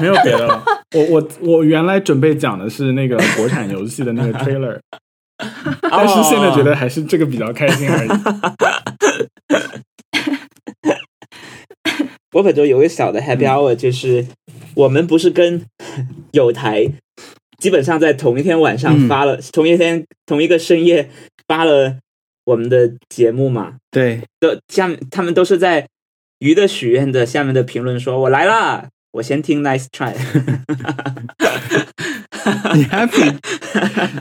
[0.00, 0.62] 没有别的了。
[0.94, 4.78] 我我我原来准备讲的是那个国产游戏的那个 trailer，
[5.82, 8.10] 但是现在觉得还是这个比较开心而已。
[12.32, 14.26] 我本周有个小的 happy hour，就是
[14.74, 15.62] 我们不是跟
[16.32, 16.88] 有台
[17.58, 21.10] 基本上在同一天晚上发了，同一天同一个深夜
[21.46, 21.98] 发了
[22.44, 23.74] 我们的节目嘛？
[23.90, 25.86] 对，都下面他们都是在
[26.40, 30.14] 鱼的许愿的下面的评论说：“我来啦，我先听 Nice Try。
[32.74, 33.36] 你 happy，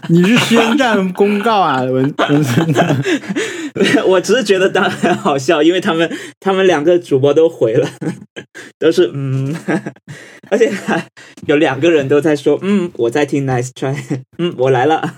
[0.09, 2.86] 你是宣战公告啊，文文森特。”
[4.05, 7.88] 我只是觉得当然好笑，因为他们他们两个主播都回了，
[8.80, 9.55] 都是嗯，
[10.49, 11.05] 而且还
[11.47, 13.95] 有两个人都在说嗯，我在听 Nice Try，
[14.39, 15.15] 嗯，我来了，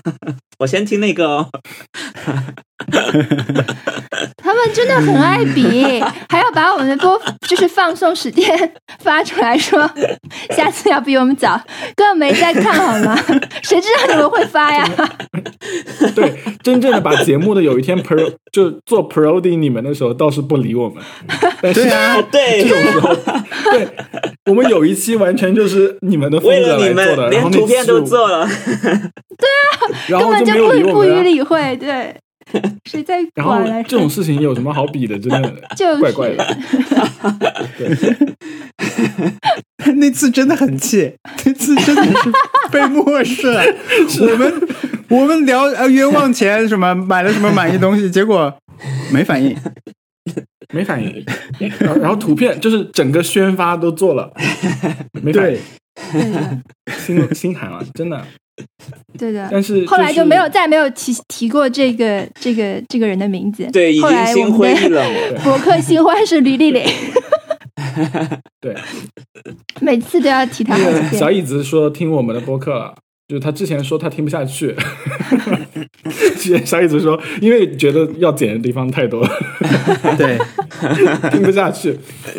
[0.60, 1.50] 我先听那个哦。
[4.36, 9.90] 他们真的很爱比，还要把我们的播就是放送时间发出来说，
[10.50, 11.60] 下次要比我们早，
[11.96, 13.16] 根本没在看好吗？
[13.62, 14.86] 谁知道你们会发呀？
[16.14, 21.02] 对，真正的把节目的有一天 pro 就做 Prody 你们的时候倒是不理我们，
[21.60, 22.62] 但是对啊，对。
[22.62, 23.12] 这，种时候，
[23.72, 23.88] 对
[24.46, 28.48] 我们有一期完全就是你们的风格做的，然后那连图片都做了，
[30.06, 31.20] 然后就根本就没有理我不不予。
[31.24, 32.14] 理会，对，
[32.84, 35.18] 谁在然后管来这种事情有什么好比的？
[35.18, 36.56] 真的 就是怪怪的。
[37.78, 37.88] 对，
[39.94, 41.14] 那次真的很气，
[41.44, 42.32] 那次真的是
[42.70, 43.62] 被漠视了。
[44.20, 44.68] 我们
[45.08, 48.54] 我们聊呃冤枉钱什么买了什么满意东西，结果
[49.12, 49.56] 没反应。
[50.72, 51.24] 没反应。
[51.78, 54.32] 然后然后图片就是整个宣发都做了，
[55.22, 55.58] 没反应
[56.12, 58.26] 对，心心寒了，真的。
[59.18, 59.48] 对的。
[59.50, 63.68] 但是后来就就是没有再没有提提过这个这个这个人的名字。
[63.72, 65.40] 对，已后经心来我们的灰意冷了。
[65.42, 66.82] 博客新欢是吕丽丽，
[68.60, 68.74] 对
[69.80, 70.76] 每次都要提他。
[71.12, 72.94] 小椅子说听我们的播客了。
[73.26, 74.76] 就是他之前说他听不下去，
[76.64, 79.30] 小椅子说，因为觉得要剪的地方太多了，
[80.16, 80.38] 对，
[81.30, 81.98] 听不下去。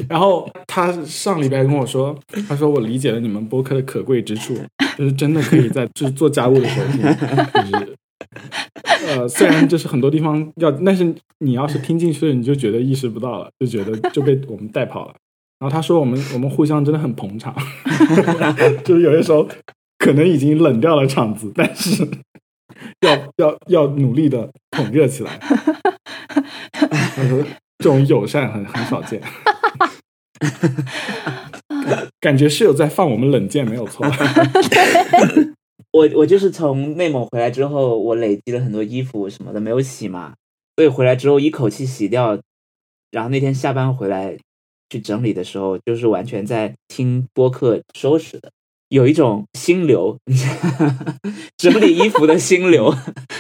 [0.09, 2.17] 然后他上礼拜跟我说，
[2.47, 4.55] 他说我理解了你们播客的可贵之处，
[4.97, 7.01] 就是真的可以在就是做家务的时候听，
[7.71, 7.95] 就是
[9.07, 15.13] 呃，虽然就是很多地方要，但是你要是听进去了，你就觉得意识不到了，就觉得就被我们带跑了。
[15.59, 17.55] 然后他说我们我们互相真的很捧场，
[18.83, 19.47] 就是有些时候
[19.97, 22.05] 可能已经冷掉了场子，但是
[23.01, 25.37] 要要要努力的捧热起来。
[25.39, 27.43] 他说
[27.79, 29.21] 这种友善很很少见，
[32.19, 34.05] 感觉室友在放我们冷箭，没有错。
[35.91, 40.33] 我我就是从内蒙回来之后，我累积了很多衣服什么的没有洗嘛，
[40.75, 42.37] 所以回来之后一口气洗掉。
[43.11, 44.37] 然后那天下班回来
[44.89, 48.51] 去整理的时候，就是完全在听播客收拾的，
[48.89, 50.17] 有一种心流，
[51.57, 52.93] 整理衣服的心流，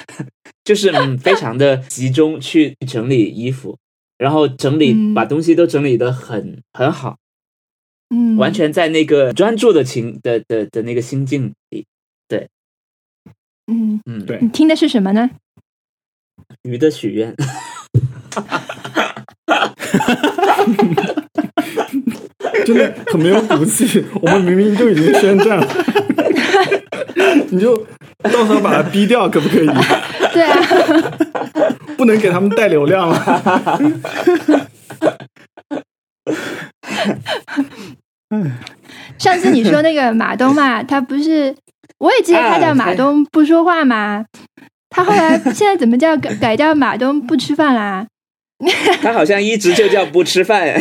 [0.63, 3.77] 就是嗯非常的集中去整理衣服，
[4.17, 7.17] 然后整理、嗯把东西都整理的很很好，
[8.09, 11.85] 嗯，完全在那个专注的情的的的那个心境里，
[12.27, 12.47] 对
[13.67, 13.99] 嗯。
[14.05, 15.29] 嗯，对你听的是什么呢？
[16.63, 17.35] 鱼的许愿。
[22.63, 24.05] 真的很没有骨气。
[24.21, 25.67] 我们明明就已经宣战了，
[27.49, 27.75] 你就
[28.23, 29.67] 到时候把他逼掉，可不可以？
[30.33, 30.59] 对啊，
[31.97, 33.81] 不能给他们带流量了。
[39.17, 41.55] 上次你说那个马东嘛，他不是，
[41.99, 44.25] 我也记得他叫马东不说话嘛，
[44.89, 48.05] 他后来现在怎么叫改改叫马东不吃饭啦？
[49.01, 50.73] 他好像一直就叫不吃饭，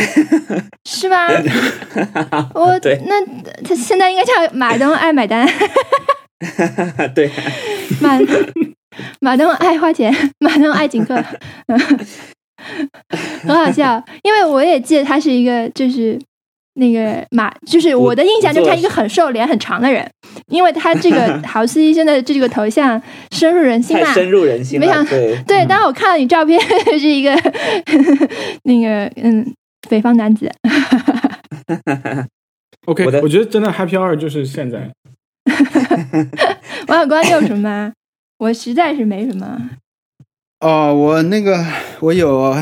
[0.85, 1.28] 是吧？
[2.55, 3.14] 我对那
[3.62, 5.49] 他现在应该叫马东爱买单，
[7.14, 7.30] 对，
[8.01, 8.18] 马
[9.20, 11.22] 马东爱花钱，马东爱请客，
[13.47, 14.03] 很好笑。
[14.22, 16.18] 因为我也记得他是一个就是
[16.75, 20.09] 那个马，就是我的印象就是他一个很瘦、脸很长的人，
[20.49, 23.01] 因为他这个郝思医生的这个头像
[23.31, 24.07] 深入人心嘛。
[24.07, 24.87] 太深入人心了。
[24.87, 26.61] 没想对，对，当我看到你照片
[26.99, 27.33] 是一个
[28.64, 29.55] 那个嗯
[29.89, 30.51] 北方男子，
[32.87, 34.91] OK，我我觉得真的 Happy Hour 就是现在。
[36.89, 37.93] 王小光你有什么吗？
[38.39, 39.70] 我实在是没什么。
[40.61, 41.64] 哦，我那个
[42.01, 42.55] 我有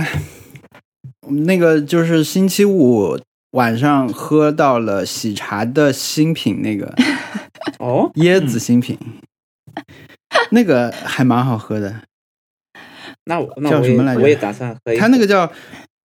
[1.47, 3.19] 那个就是星期五
[3.53, 6.95] 晚上喝到了喜茶的新品，那个。
[7.79, 8.99] 哦，椰子新品，
[10.51, 12.03] 那个还蛮好喝的。
[13.25, 14.21] 那我那我叫什么来着？
[14.21, 15.01] 也我也打算喝一口。
[15.01, 15.51] 它那个叫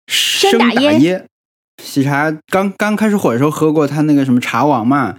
[0.06, 0.98] 生打椰。
[1.00, 1.24] 椰，
[1.82, 5.16] 喜茶刚刚开始火的时候喝过他那个什么茶王嘛，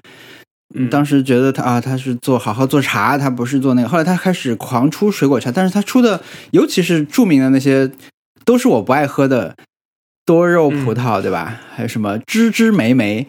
[0.76, 0.90] 嗯。
[0.90, 3.88] 当时觉得他啊，他是做好好做茶，他不是做那个。
[3.88, 6.22] 后来他开始狂出水果茶，但是他出的，
[6.52, 7.92] 尤其是著名的那些，
[8.44, 9.56] 都是我不爱喝的
[10.26, 11.60] 多肉葡萄，对吧？
[11.74, 13.28] 还有什么芝芝莓莓，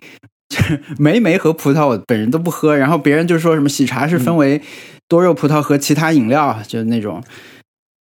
[0.99, 4.61] 莓莓和葡萄我本人都不喝，然后别人就说什么喜茶是分为
[5.09, 7.23] 多肉葡萄和其他饮料，就是那种，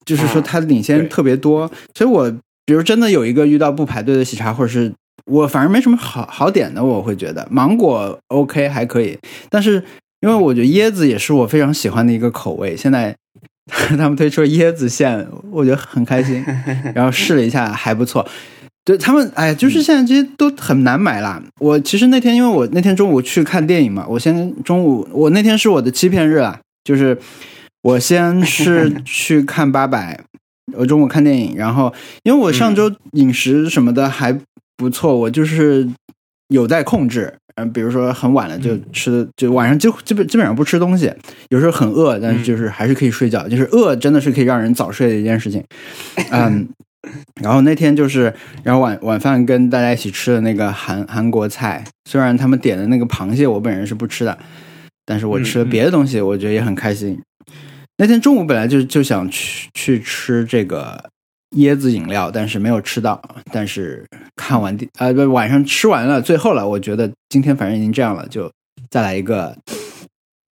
[0.06, 1.72] 就是说它领先特别多。
[1.96, 2.32] 所以我
[2.66, 4.94] 比如真的有一个遇到不排队的喜茶，或者是
[5.26, 9.18] 我反正没什么好好点的，我会觉得芒果 OK 还可以，
[9.50, 9.84] 但是
[10.22, 13.16] 因为我觉得椰子也是我非常喜欢的一个口味，现在
[13.98, 16.44] 他们推出了椰子馅，我觉得很开心，
[16.94, 18.26] 然后试了一下还不错。
[18.86, 21.42] 对他们，哎，就是现在这些都很难买啦。
[21.60, 27.18] 我其实那天，因为我那天中午去看电影嘛，我先中午，我那天是我的欺骗日啊，就是
[27.82, 30.20] 我先是 去看八佰，
[30.74, 34.38] 我中午看电影，然后因为我上周饮食什么的还
[34.76, 35.88] 不错，我就是
[36.50, 41.10] 有在控制，嗯，比如说很晚了就吃的，就晚上就基本基本上不吃东西，
[41.50, 45.64] 有时候很饿，但是就是还是可以睡觉，就是饿真的是可以让人早睡的一件事情。
[46.32, 46.68] 嗯，
[47.42, 48.34] 然后那天就是，
[48.64, 54.38] 然后晚晚饭跟大家一起吃的那个韩韩国菜，虽然他们点的那个螃蟹我本人是不吃的，
[55.06, 57.20] 但是我吃了别的东西，我觉得也很开心。
[57.98, 61.10] 那天中午本来就就想去去吃这个
[61.58, 63.22] 椰子饮料，但是没有吃到。
[63.52, 68.52] 但是看完电呃不晚上吃完了，最后了，我觉得今天反正已经这样了，就
[68.90, 69.56] 再来一个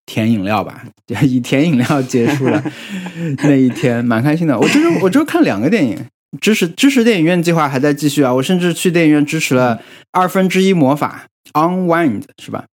[0.04, 2.62] 甜饮料吧，就 以甜饮料结束了
[3.44, 4.58] 那一天，蛮开心的。
[4.58, 5.98] 我就是我这周看两个电影，
[6.40, 8.32] 支持支持电影院计划还在继续啊！
[8.34, 12.66] 我甚至去电影院支持了二分之一魔法 Unwind 是吧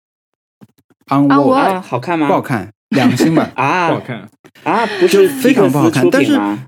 [1.07, 2.27] ？Unwind 啊，好看吗？
[2.27, 3.89] 不好看，两星吧 啊。
[3.89, 4.29] 不啊好看。
[4.63, 6.67] 啊，不是非常不好看但是是啊，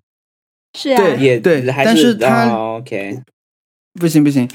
[0.73, 3.21] 对也对还但是它哦 OK，
[3.93, 4.47] 不行不行，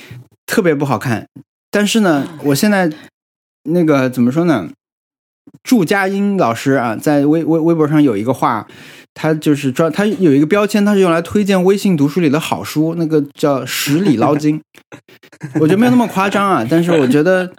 [0.47, 1.27] 特别不好看。
[1.71, 2.91] 但是呢，我现在
[3.65, 4.71] 那个怎么说呢？
[5.63, 8.67] 祝佳音老师啊，在微微微博上有一个话，
[9.15, 14.61] 他就是专他有一个标签，他是用来推荐微信读书里的好书，那个叫十里捞金。
[15.61, 17.51] 我觉得没有那么夸张啊，但是我觉得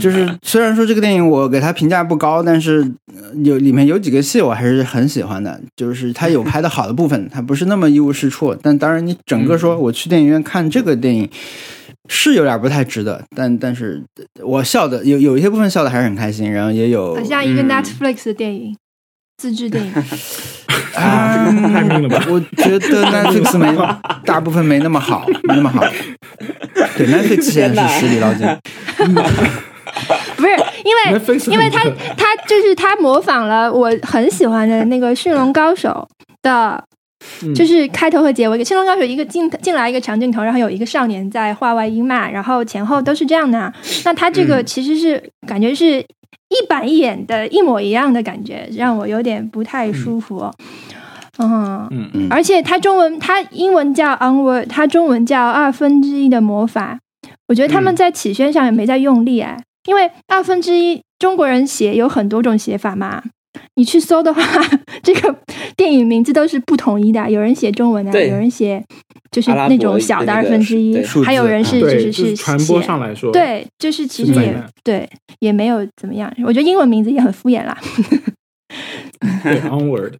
[0.00, 2.80] 就是虽然说这个电影我给他评价不高，但是
[3.14, 8.56] 呃有里面有几个戏我还是很喜欢的，就是他有拍的好的部分，他不是那么一无是处。
[8.60, 11.28] 但当然，你整个说我去电影院看这个电影。
[12.10, 14.02] 是有点不太值得，但但是
[14.42, 18.74] 我笑的有有一些部分笑的还是很开心，然后也有很像一个嗯 Netflix 的电影，
[19.38, 19.92] 自制电影。
[20.94, 23.72] 啊，这个太命了吧我觉得 Netflix 没
[24.26, 25.84] 大部分没那么好，没那么好。
[26.96, 28.46] 对，Netflix 现在是实力捞金。
[30.36, 30.50] 不是
[30.84, 31.20] 因为
[31.52, 31.84] 因为他
[32.16, 36.06] 他就是他模仿了我很喜欢的那个《驯龙高手》
[36.42, 36.82] 的，
[37.42, 38.58] 嗯就是开头和结尾。
[38.64, 43.72] 《青龙高手》一个进进来一个长镜头，然后有一个少年在画外音骂，然后前后都是这样的。
[44.04, 50.50] 那他这个嗯其实是感觉是一板一眼的，一模一样的感觉，让我有点不太舒服。
[51.38, 56.98] 嗯嗯嗯而且他中文，他英文叫 Onward，他中文叫二分之一的魔法。
[57.46, 59.56] 我觉得他们嗯在起宣上也没在用力哎，
[59.86, 63.22] 因为二分之一中国人写有很多种写法嘛。
[63.78, 64.42] 你去搜的话，
[65.04, 65.34] 这个
[65.76, 68.84] 电影名字都是不统一的，有人写中文的，有人写
[69.30, 74.52] 就是那种小的二分之一还有人是就，是是传播上来说，对，就是其实也
[74.82, 75.08] 对，
[75.38, 76.28] 也没有怎么样。
[76.44, 77.78] 我觉得英文名字也很敷衍啦。
[79.44, 80.14] 对 Onward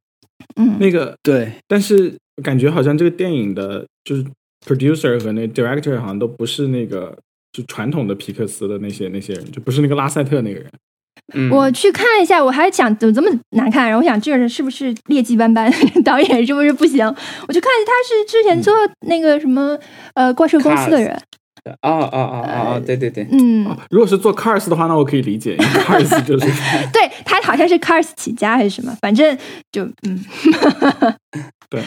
[0.55, 4.25] 嗯，那个，对，但是感觉好像这个电影的就是
[4.65, 7.13] producer 和那 director 好像都不是那个
[7.53, 10.71] 就传统的皮克斯的那些那些人，就不是那个拉塞特那个人。
[11.35, 15.73] 嗯，我去看了一下，我还想怎么这么难看，然后我想这个人是不是劣迹斑斑，
[16.05, 17.05] 导演是不是不行？
[17.47, 18.75] 我就看他是之前做
[19.07, 19.79] 那个什么
[20.15, 21.13] 呃怪兽公司的人，
[21.83, 26.47] 哦哦哦哦哦，对对对，嗯，哦，如果是做 Cars 的话，那我可以理解，因为 Cars 就是。
[26.93, 29.37] 对他好像是 Cars 起家还是什么，反正
[29.71, 30.25] 就嗯，
[31.69, 31.83] 对，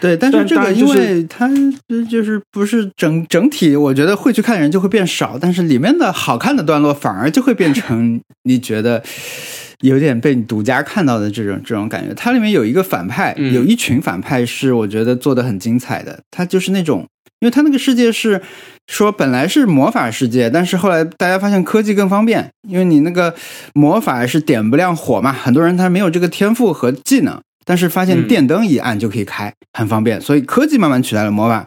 [0.00, 1.46] 但是这个因为它
[1.88, 9.02] 呃就是不是整整体，我觉得会去看的人就会变少，但是里面的好看的段落反而就会变成 你觉得
[9.80, 12.14] 有点被你独家看到的这种这种感觉。
[12.14, 17.06] 它里面有一个反派，嗯有一群反派是我觉得做的很精彩的，他就是那种。
[17.40, 18.42] 因为他那个世界是
[18.86, 23.34] 说本来是魔法世界，但是后来大家发现科技更方便，因为你那个
[23.72, 31.66] 魔法是点不亮火嘛，很多人他没有这个天赋和技能，但是发现嗯电灯一按就可以开，很方便，所以科技慢慢取代了魔法。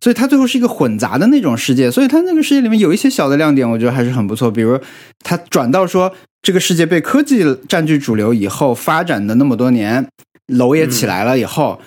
[0.00, 4.48] 所以它最后是一个混杂的那种世界，所以它那个世界里面有一些小的亮点，我觉得还是很不错。
[4.48, 4.78] 比如
[5.24, 10.06] 它转到说这个世界被科技占据主流以后，发展的那么多年，
[10.46, 11.80] 楼也起来了以后，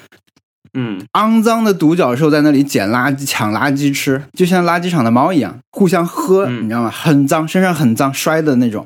[0.74, 6.92] 嗯肮脏的独角兽在那里捡垃圾、抢垃圾吃，就像垃圾场的猫一样，互相喝，嗯你知道吗？
[6.92, 8.86] 很脏，身上很脏，摔的那种。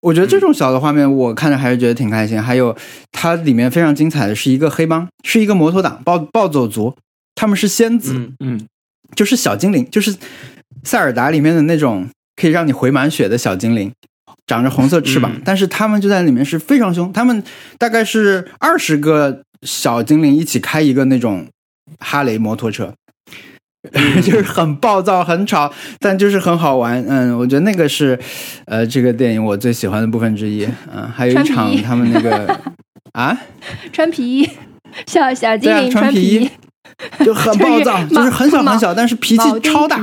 [0.00, 2.40] 我觉得这种小的画面，我看着还是觉得挺开心。
[2.40, 2.76] 还有
[3.12, 6.96] 它里面非常精彩的是一个黑帮，是一个摩托党暴暴走族，
[7.34, 8.66] 他们是仙子，嗯嗯
[9.14, 10.14] 就是小精灵，就是
[10.84, 13.90] 塞尔达里面的那种可以让你回满血的小精灵，
[14.46, 17.42] 长着红色翅膀，嗯但是他们就在里面是非常凶，他们
[17.78, 21.46] 大概是二十个小精灵一起开一个那种
[21.98, 22.92] 哈雷摩托车。
[24.22, 27.04] 就是很暴躁、很吵，但就是很好玩。
[27.08, 28.18] 嗯，我觉得那个是，
[28.66, 30.66] 呃，这个电影我最喜欢的部分之一。
[30.94, 32.58] 嗯，还有一场他们那个
[33.12, 33.36] 啊，
[33.92, 34.50] 穿皮衣，
[35.06, 36.50] 小小精灵穿皮衣衣，
[37.24, 40.00] 就很暴躁，就是就是很小很小，但是脾气超大。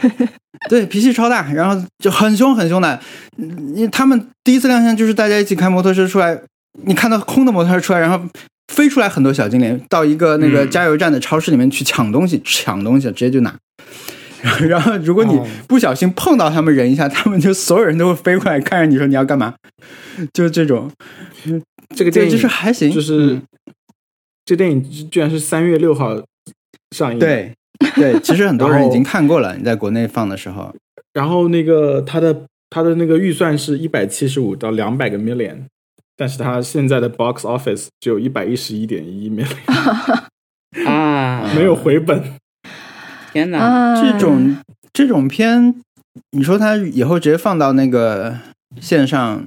[0.68, 2.98] 对，脾气超大，然后就很凶很凶的。
[3.38, 6.38] 嗯因为他们第一次亮相就是大家一起开摩托车出来，
[6.84, 8.20] 你看到空的摩托车出来，然后
[8.74, 10.70] 飞出来很多小精灵，到一个那个嗯。
[10.70, 13.56] 加油站的超市里面去抢东西，抢东西直接就拿。
[14.68, 15.46] 然后如果你哦。
[15.68, 19.54] 不小心碰到他们人一下，他们就所有人都会飞过来看着你说你要干嘛，
[20.32, 20.90] 就是这种，
[21.94, 23.42] 这个电影就是还行，就是嗯。
[24.44, 26.20] 这电影居然是三月六号
[26.90, 27.54] 上映，，对
[27.96, 30.74] 对，其实很多人 已经看过了，你在国内放的时候，
[31.14, 35.62] 然后那个他的他的那个预算是一百七十五到两百个 million，
[36.16, 39.48] 但是它现在的 box office 只有一百一十一点一 million，
[40.86, 42.34] 啊，没有回本。
[43.32, 43.58] 天哪！
[43.58, 44.56] 啊，这种
[44.92, 45.74] 这种片，
[46.30, 48.38] 你说它以后直接放到那个
[48.80, 49.44] 线上，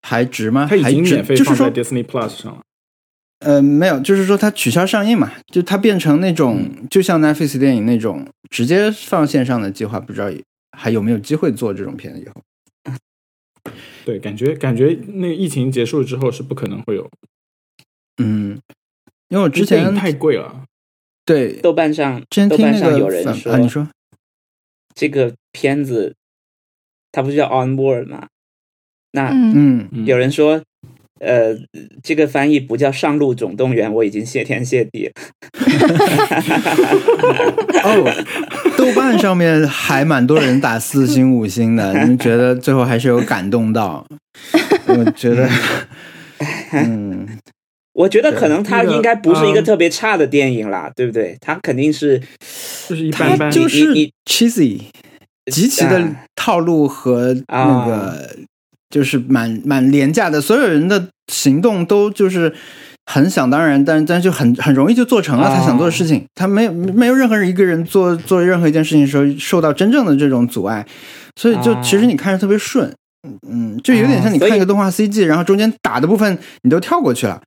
[0.00, 0.66] 还值吗？
[0.68, 2.62] 它已经免费放在就是说，Disney Plus 上了。
[3.40, 10.30] 呃，没有，就是说它取消上映嘛，就它变成那种，就像 Netflix 电影那种直接放线上的计划，不知道
[10.74, 12.40] 还有没有机会做这种片以后。
[14.04, 17.10] 对，感觉感觉那疫情结束之后是不可能会有，
[18.22, 18.60] 嗯，
[19.28, 20.64] 因为我之前太贵了。
[21.24, 23.88] 对豆瓣上之前豆瓣上听那个有人说，啊，你说
[24.94, 26.14] 这个片子
[27.10, 28.28] 它不是叫 On Board 吗？
[29.12, 30.62] 那嗯有人说，
[31.20, 31.54] 呃，
[32.02, 35.12] 这个翻译不叫《上路总动员》，我已经谢天谢地了。
[37.84, 38.12] 哦，
[38.76, 44.04] 豆瓣上面还蛮多人打四星五星的，你觉得最后还是有感动到？
[44.86, 45.48] 我觉得，
[46.72, 47.26] 嗯，
[47.92, 51.36] 我觉得可能它应该不是一个嗯特别差的电影啦，对不对？
[51.40, 52.20] 它肯定是
[52.88, 54.80] 就是一般般，就是你你 cheesy，
[55.50, 58.36] 极其的啊套路和那个
[58.94, 62.54] 就是蛮蛮廉价的，所有人的行动都就是。
[63.06, 66.24] 很想当然，但但就很很容易就做成了啊他想做的事情。
[66.34, 70.86] 他没有没有任何一个人做做任何一件事情的时候受到真正的这种阻碍，
[71.36, 72.90] 所以就啊其实你看着特别顺，
[73.46, 77.38] 嗯，就有点像你看一个动画 CG，然后中间打的部分你都跳过去了。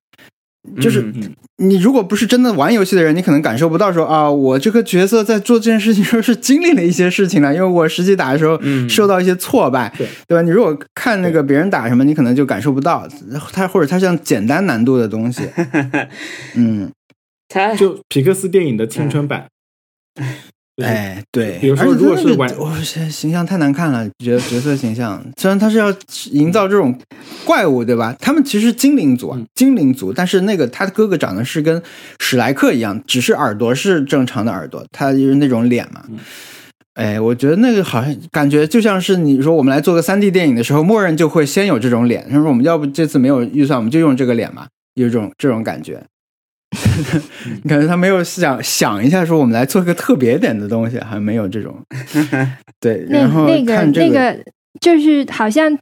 [0.80, 1.13] 就是
[1.57, 8.88] 你如果不是真的玩游戏的人，你可能感受不到说啊，我这个角色在做这件事情的时候是经历了一些事情了，因为我实际打的时候嗯。
[8.89, 10.07] 受到一些挫败，对。
[10.28, 10.41] 对吧？
[10.41, 13.07] 你如果看那个别人打什么，你可能就感受不到，
[13.51, 15.43] 他或者他像简单难度的东西，
[16.55, 16.91] 嗯，
[17.47, 19.45] 它就皮克斯电影的青春版。
[20.15, 20.32] 就 是
[20.84, 25.91] 哎，对，比如说而且如果是我形形象太难看了，角角色形象，虽然他是要
[26.32, 26.97] 营造这种
[27.45, 28.15] 怪物，对吧？
[28.19, 31.82] 他们其实精灵族啊嗯，精灵族，但是那个他的哥哥长得是跟
[32.19, 36.03] 史莱克一样，只是耳朵是正常的耳朵，他就是那种脸嘛。
[36.09, 36.17] 嗯
[36.93, 44.65] 哎，我觉得那个好像感觉就像是你说我们来做个三 D 电影的时候，默认就会先有这种脸，他说我们要不这次没有预算，我们就用这个脸嘛，
[44.95, 46.03] 有这种这种感觉。
[47.63, 51.76] 你感觉他没有想想一下，说我们来做个特别点的东西，还没有这种。
[52.80, 54.38] 对，那然后那个看这那个
[54.80, 55.76] 就是好像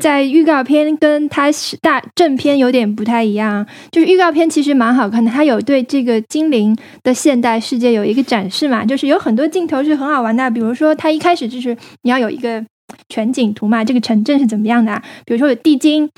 [0.00, 12.64] 在预告片跟它是大正片有点不太一样，就是预告片其实蛮好看的，它有对这个精灵的现代世界有一个展示嘛，就是有很多镜头是很好玩的，比如说它一开始就是你要有一个
[13.08, 16.08] 全景图嘛，这个城镇是怎么样的、啊，比如说有地精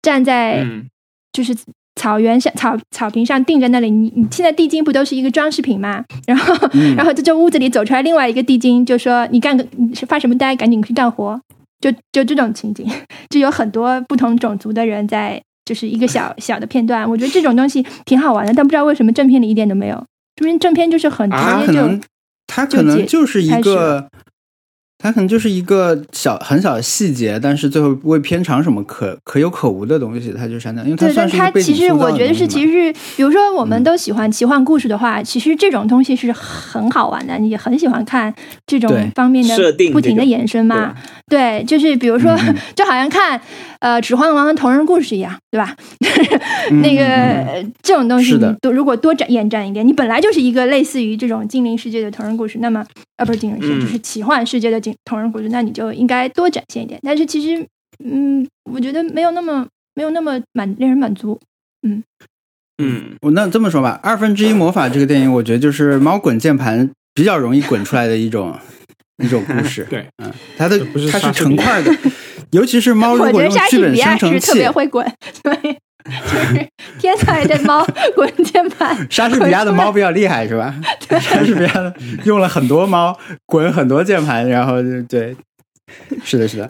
[0.00, 0.86] 站在嗯
[1.32, 1.54] 就是
[1.96, 6.04] 草原上草草坪上定在那里，你你现在地精不都是一个装饰品嘛？
[6.26, 11.40] 然后、嗯然后这这屋子里走出来另外一个地精，就说你干个你是发什么呆，赶紧去干活。
[11.80, 12.86] 就就这种情景，
[13.30, 17.08] 就有很多不同种族的人在，就是一个小小的片段。
[17.08, 20.04] 我觉得这种东西挺好玩的，但不知道为什么正片里一点都没有。
[20.36, 22.00] 这边正片就是很直接就、他可能
[22.46, 24.10] 他可能就是一个，
[25.02, 38.34] 他可能就是一个小很小的细节，但是最后为片长什么可可有可无的东西，它就删掉，因为它是它其实我觉得是，其实是，比如说我们嗯都喜欢奇幻故事的话，其实这种东西是很好玩的，你也很喜欢看
[38.66, 40.94] 这种方面设的不停的延伸嘛。
[41.30, 42.36] 对，就是比如说，
[42.74, 43.40] 就好像看
[43.78, 45.74] 呃《指环王》的同人故事一样，对吧？
[46.82, 52.84] 那个、这种东西，你多如果多展延展一点，你本来就是一个类似于这种精灵世界的同人故事，那么
[53.16, 56.98] 呃不是精灵世界，嗯就是奇幻世界的精同人故事，那你就应该多展现一点。
[57.04, 57.64] 但是其实，
[58.04, 59.64] 嗯，我觉得没有那么
[59.94, 61.38] 没有那么满令人满足。
[61.86, 62.02] 嗯
[62.82, 68.58] 嗯我那这么说吧，二分之一魔法这个电影，我觉得就是猫滚键盘比较容易滚出来的一种
[69.20, 69.86] 一种故事。
[69.88, 71.94] 对，嗯，它的不是它是成块的，
[72.52, 75.06] 尤其是猫如我觉得果用剧本莎士比亚生成特别，会滚，
[75.42, 75.54] 对，
[76.04, 76.68] 就是
[76.98, 79.06] 天才的猫 滚键盘。
[79.10, 80.74] 莎士比亚的猫比较厉害是吧？
[81.08, 81.94] 莎士比亚的
[82.24, 83.16] 用了很多猫
[83.46, 85.36] 滚很多键盘，然后就对，
[86.24, 86.68] 是的，是的。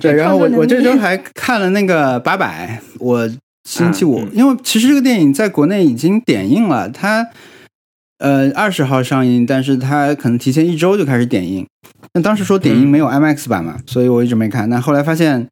[0.00, 3.28] 对，然后我我这周周还看了那个八百，我
[3.68, 7.26] 星期五，嗯因为其实这个电影在国内已经点映了，它
[8.20, 11.66] 呃二十号上映，但是它可能提前一周就开始点映。
[12.14, 14.68] 那当时说点映没有 IMAX 版嘛，所以我一直没看。
[14.68, 15.48] 那后来发现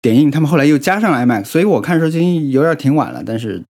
[0.00, 3.62] 点映，他们后来又加上了 IMAX，所以我看的时候已经有点挺晚了，但是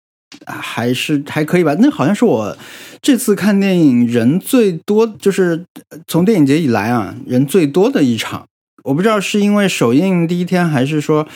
[0.47, 1.75] 还是还可以吧。
[1.79, 2.57] 那好像是我
[3.01, 5.65] 这次看电影人最多，就是
[6.07, 8.47] 从电影节以来啊人最多的一场。
[8.85, 11.29] 我不知道是因为首映第一天，还是说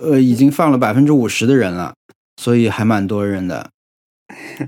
[0.00, 1.94] 呃已经放了百分之五十的人了，
[2.42, 3.70] 所以还蛮多人的。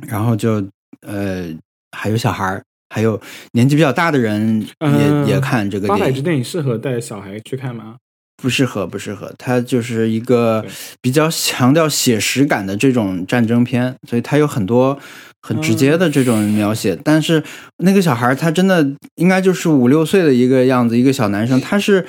[0.07, 0.65] 然后就
[1.01, 1.49] 呃
[1.97, 2.63] 还有小孩儿，
[2.95, 3.21] 还有
[3.53, 6.15] 年纪比较大的人也、嗯也看这个八百电影。
[6.17, 7.97] 支电影适合带小孩去看吗？
[8.43, 9.31] 不适合，不适合。
[9.37, 10.65] 它就是一个
[11.03, 14.99] 比较强调写实感的这种战争片，所以它有很多
[15.43, 16.99] 很直接的这种描写。
[17.05, 17.45] 但是
[17.85, 22.07] 那个小孩儿他真的应该就是五六岁的一个样子，一个小男生，他是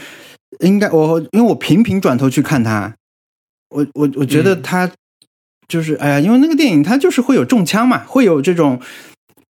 [0.62, 2.96] 应该我因为我频频转头去看他，
[3.70, 4.90] 我我我觉得嗯他
[5.68, 8.80] 就是、哎呀，因为那个电影它就是会有中枪嘛，会有这种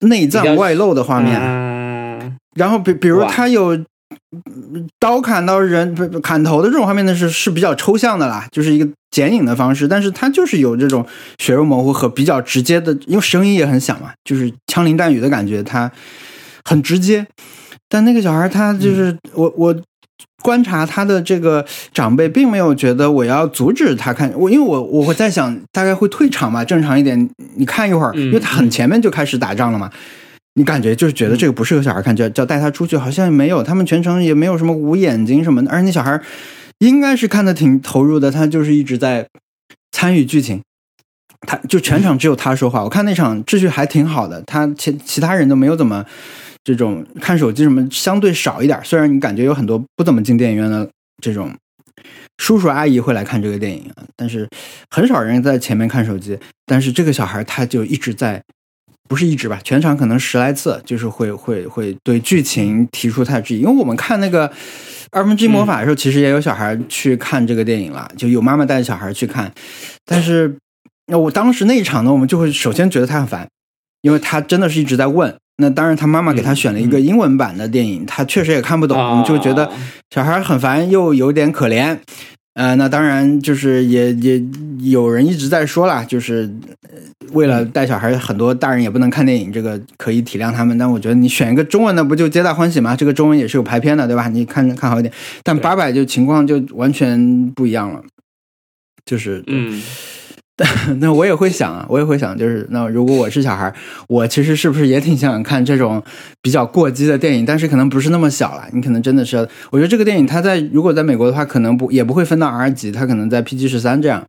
[0.01, 1.39] 内脏外露的画面。
[1.41, 2.19] 啊
[2.57, 11.07] 然后比比如他有嗯刀砍到人砍头的这种画面呢，是是比较抽象的啦，就是一个剪影的方式，但是它就是有这种
[11.39, 15.91] 血肉模糊和比较直接的，因为声音也很响嘛，就是枪林弹雨的感觉，它
[16.65, 17.27] 很直接。
[17.89, 19.75] 但那个小孩他就是、我我。
[20.43, 28.27] 观察他的这个长辈，并没有觉得我要阻止他看我，因为我我会在想，大概会退场吧，正常一点，你看一会儿，嗯。
[28.27, 29.91] 因为他很前面就开始打仗了嘛，
[30.55, 36.21] 你感觉就是觉得这个不适合小孩看，就要就带他出去，好像也没有，他们全程也没有什么捂眼睛什么的，而且那小孩
[36.79, 39.27] 应该是看的挺投入的，他就是一直在
[39.93, 40.63] 参与剧情，
[41.47, 46.05] 他就全场只有他说话，我看那场秩序还挺好的，他其其他人都没有怎么
[46.65, 50.89] 这种看手机什么相对少一点，虽然你感觉有很多不怎么进电影院的
[51.23, 51.55] 这种。
[52.39, 54.49] 叔叔阿姨会来看这个电影啊，但是
[54.89, 56.39] 很少人在前面看手机。
[56.65, 58.43] 但是这个小孩他就一直在
[59.07, 63.59] 不是一直吧，全场可能十来次，就是会会会对剧情提出他的质疑。
[63.59, 64.51] 因为我们看那个
[65.11, 69.53] 二分之一魔法的时候，其实也有小孩去看这个电影了，就有妈妈带着小孩去看。
[70.07, 70.57] 但是，
[71.09, 73.47] 那我当时那一场呢，我们就会首先觉得他很烦，
[74.01, 75.37] 因为他真的是一直在问。
[75.61, 79.73] 那当然，他妈妈给他选了一个英文版的电影，他确实也看不懂，就觉得啊
[80.11, 81.97] 小孩很烦，又有点可怜。
[82.55, 84.43] 呃，那当然就是也也
[84.81, 86.53] 有人一直在说啦，就是
[86.83, 86.99] 呃
[87.33, 90.77] 为了带小孩，很多大人也不能看电影，这个可以体谅他们。
[90.77, 92.97] 但我觉得你选一个中文的，不就皆大欢喜吗？
[92.97, 94.27] 这个中文也是有排片的，对吧？
[94.29, 95.15] 你看看好一点。
[95.45, 98.03] 但八百就情况就完全不一样了，
[99.07, 99.81] 就是嗯，
[101.01, 103.75] 那我也会想啊，我也会想，就是那如果我是小孩，
[104.09, 106.03] 我其实是不是也挺想看这种
[106.43, 107.47] 比较过激的电影？
[107.47, 109.37] 但是可能不是那么小了，你可能真的是，
[109.71, 114.27] 我觉得这个电影它在如果在美国的话，可能不也不会分到 R 级，它可能在 PG 十三这样，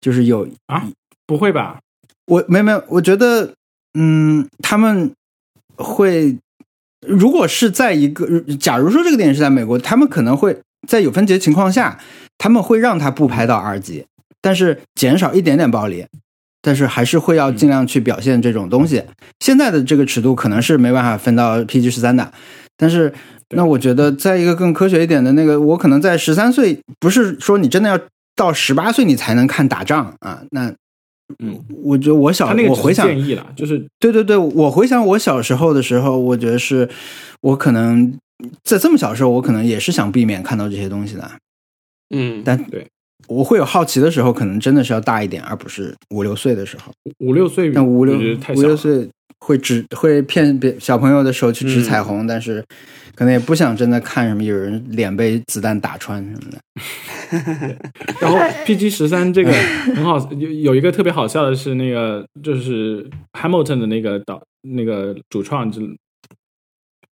[0.00, 0.86] 就是有啊
[1.26, 1.80] 不会吧？
[2.26, 3.54] 我没有没有，我觉得
[3.98, 5.10] 嗯，他们
[5.76, 6.38] 会
[7.06, 10.56] 如果是在一个，假如说这个电影是在美国，他们可能会
[10.86, 11.98] 在有分级情况下，
[12.38, 14.06] 他们会让他不拍到 R 级，
[14.44, 16.04] 但是减少一点点暴力，
[16.60, 19.02] 但是还是会要尽量去表现这种东西。
[19.40, 22.30] 现在的这个尺度可能是没办法分到 PG 十三的，
[22.76, 23.10] 但是
[23.56, 27.98] 那我觉得在一个更科学一点的那个，我可能在十三岁，不是说你真的要
[28.36, 30.74] 到十八岁你才能看打仗啊，那。
[31.38, 36.86] 嗯，我觉得我小我回想建议了，就是对对对，我回想我小时候的时候，我觉得是
[37.40, 38.14] 我可能
[38.62, 41.30] 在这么小的时候，我可能也是想避免看到这些东西的。
[42.14, 42.86] 嗯，但对
[43.28, 46.92] 我会有好奇的时候，可能真的是要大一点，而不是五六岁的时候。
[47.18, 48.62] 五六岁，那五六五。
[48.62, 49.08] 六岁
[49.38, 52.64] 会指会骗别小朋友的时候去指嗯彩虹，但是
[53.14, 56.58] 可能也不想真的看什么有人脸被子弹打穿什么的。
[58.20, 59.52] 然后 PG 十三这个
[59.94, 65.82] 很好，有有一个特别好笑的是，那个就是 Hamilton 的那个导那个主创就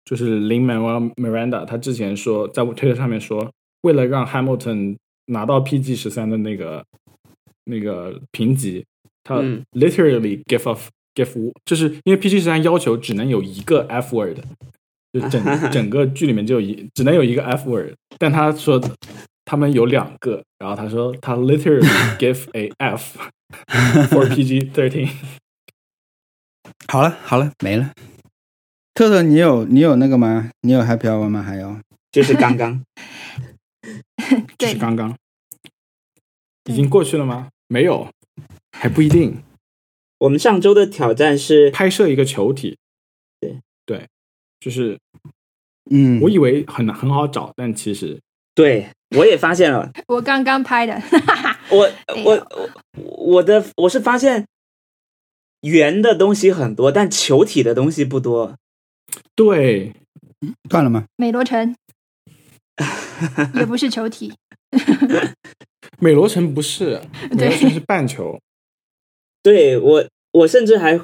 [0.04, 3.50] 就是 Lin Manuel Miranda，他之前说在推特上面说，
[3.82, 4.96] 为了让 Hamilton
[5.28, 6.84] 拿到 PG 十三的那个
[7.64, 8.84] 那个评级，
[9.24, 14.38] 他嗯 literally give off give，就是因为 PG 十三要求只能有一个 F word，
[15.12, 18.80] 就整 整个剧里面就有一只能有一个 F word，但他说
[19.44, 21.86] 他们有两个，然后他说他 literally
[22.18, 23.18] give a F
[24.10, 25.08] for PG thirteen。
[26.90, 27.92] 好了好了，没了。
[28.94, 30.50] 特特，你有你有那个吗？
[30.62, 31.42] 你有 Happy Hour 吗？
[31.42, 31.78] 还有
[32.10, 32.82] 就是刚刚，
[34.58, 35.16] 就是刚刚。
[36.64, 37.48] 已经过去了吗？
[37.68, 38.10] 没有，
[38.72, 39.42] 还不一定。
[40.18, 42.76] 我们上周的挑战是拍摄一个球体，
[43.40, 43.60] 对。
[43.86, 44.06] 对，
[44.60, 44.98] 就是
[45.90, 48.20] 嗯，我以为很很好找，但其实
[48.54, 51.00] 对，我也发现了， 我刚刚拍的，
[51.72, 51.90] 我
[52.26, 52.74] 我
[53.06, 54.46] 我的我是发现
[55.62, 58.56] 圆的东西很多，但球体的东西不多。
[59.34, 59.94] 对。
[60.68, 61.06] 断了吗？
[61.16, 61.74] 美罗城
[63.56, 64.34] 也不是球体，
[66.00, 67.00] 美罗城不是，
[67.30, 68.38] 美罗对城是半球。
[69.42, 71.00] 对我我甚至还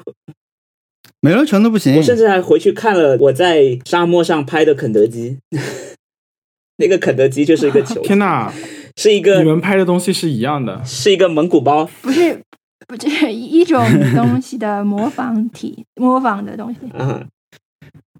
[1.21, 5.39] 美罗城都不行我，甚至还回去看了我在沙漠上拍的肯德基，
[6.77, 8.53] 那个肯德基就是一个球，天哪，
[8.97, 10.83] 是一个你们拍的东西是一样的。
[10.85, 12.39] 是一个蒙古包，不是，
[12.87, 13.83] 不是一种
[14.15, 16.79] 东西的模仿体，模仿的东西。
[16.91, 17.25] 啊，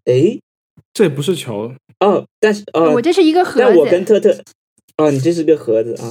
[0.06, 0.40] 诶，
[0.94, 4.44] 这也不是球，哦，但是哦我，这是一个盒但我跟子，特特，
[4.98, 6.08] 哦，你这是个盒子啊，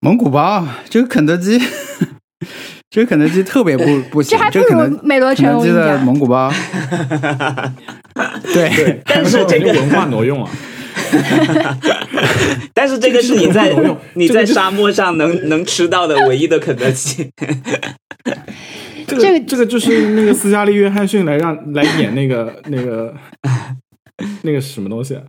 [0.00, 1.60] 蒙古包，这个肯德基，
[2.88, 5.44] 这个肯德基特别不 不行这还，不如美罗城。
[5.44, 6.52] 肯德基的我跟你讲，蒙古包，
[8.54, 10.50] 对，但是这个文化挪用啊，
[12.72, 17.28] 但是这个是你在这个是你这个就在沙漠上能能吃到的唯一的肯德基，
[19.04, 23.12] 这个这个这个就是那个斯嘉丽·约翰逊来让来演那个那个
[24.42, 25.22] 那个什么东西啊？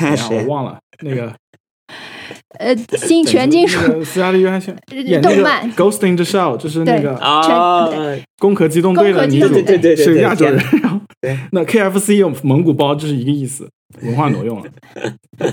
[0.00, 0.78] 哎呀，我忘了
[1.08, 1.32] 那个
[2.58, 7.88] 呃，新全金属那个斯嘉丽·约翰逊 演那个动漫《Ghost in the Shell》，就是那个啊，
[8.38, 13.68] 《攻壳机动队》的女主动队对对对是亚洲人，然后对 那 KFC 有蒙古包，就是一个意思，
[14.02, 14.64] 文化挪用了。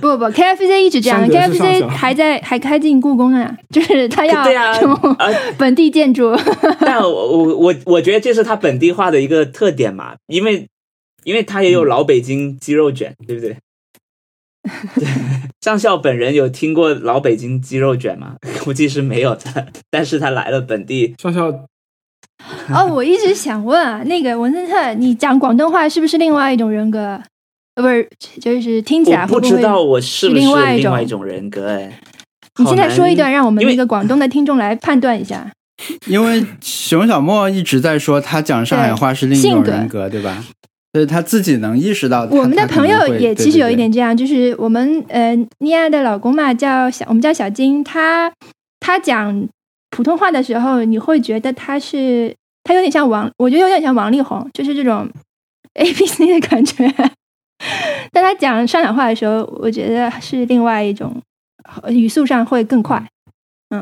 [0.02, 5.28] 不不，KFC 一直这样，KFC 还在还开进故宫呢，就是他要对啊什么啊
[5.58, 6.36] 本地建筑。
[6.82, 10.68] 但我我我我觉得这是他本地化的一个特点嘛，因为
[11.24, 13.56] 因为他也有老北京鸡肉卷，对不对？
[15.62, 18.36] 上校本人有听过老北京鸡肉卷吗？
[18.64, 21.48] 估计是没有的，但是他来了本地，上校
[22.70, 27.22] 哦，我一直想问啊， 那个文森特，你讲广东话是不是另外一种人格？
[27.76, 28.10] 呃，不是，
[28.42, 29.58] 就是听起来会不会会？
[29.58, 32.00] 知道我是不是另外一种另外一种人格哎。
[32.60, 35.52] 你现在说一段，让我们那个广东的听众来判断一下。
[36.08, 40.44] 因为熊小莫一直在说他讲上海话是另一种人格，对吧？
[40.98, 42.36] 所以他自己能意识到他。
[42.36, 48.34] 我们的朋友也其实有一，对对对点这样，就是我们呃妮亚的老公嘛，叫小，我们叫小金，他
[48.80, 49.48] 他讲
[49.92, 55.08] 普通话的时候，你会觉得他是他有点像王，我觉得有点像王力宏，就是这种
[55.78, 56.92] A B C 的感觉。
[58.12, 61.16] 但他讲上海话的时候，我觉得是另外一种
[61.84, 63.08] 呃语速上会更快。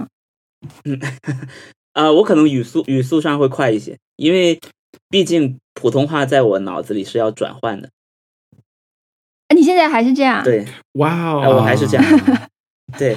[1.94, 4.60] 呃，我可能语速语速上会快一些，因为
[5.10, 7.90] 毕竟普通话在我脑子里是要转换的。
[9.56, 12.04] 你现在还是这样，对，哇哦我哦，还是这样。
[12.98, 13.16] 对，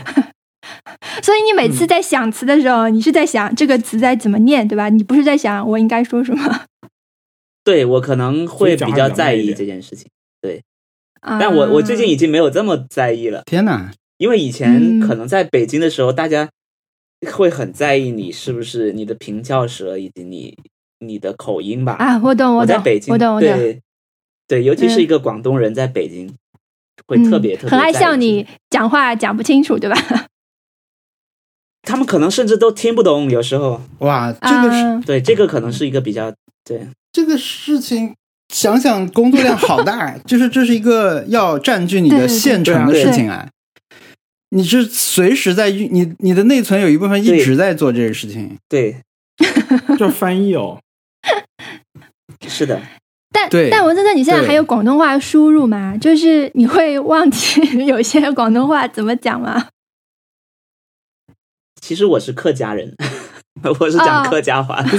[1.22, 4.88] 所以你每次在想词的时候，你是在想这个词该怎么念，对吧？
[4.88, 6.66] 你不是在想我应该说什么。
[7.64, 10.08] 对我可能会比较在意这件事情，
[10.40, 10.62] 对
[11.20, 16.48] 但我我最近已经没有这么在意了，天哪，因为以前嗯可能在北京的时候，大家
[17.32, 20.56] 会很在意你是不是你的平翘舌以及你
[21.00, 21.92] 你的口音吧。
[21.94, 23.48] 啊，我懂，我懂，在北京，我懂，我懂。
[23.48, 23.82] 对
[24.46, 26.32] 对，尤其是嗯一个广东人在北京，
[27.06, 29.96] 会特别特别嗯很爱在意这向你讲话讲不清楚，对吧？
[31.82, 33.80] 他们可能甚至都听不懂，有时候。
[34.00, 36.32] 哇，这个是、啊对，这个可能是一个比较
[36.64, 38.14] 对，这个事情。
[38.50, 43.46] 想想工作量好大， 就是这是一个要占据你的现成的事情啊！
[44.48, 48.56] 你是随时在运，你你的内存有一部分一直在做这个事情。
[48.66, 49.02] 对，
[49.98, 50.80] 叫翻译哦。
[52.46, 52.80] 是的，
[53.32, 55.96] 但但文森特，你现在还有广东话输入吗？
[55.96, 59.68] 就是你会忘记 有些广东话怎么讲吗？
[61.80, 62.94] 其实我是客家人，
[63.80, 64.28] 我是讲哦。
[64.28, 64.90] 客家话， 那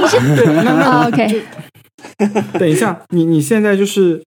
[0.00, 0.16] 你是
[0.66, 1.42] 啊 OK，
[2.58, 4.22] 等一下，你你现在就是，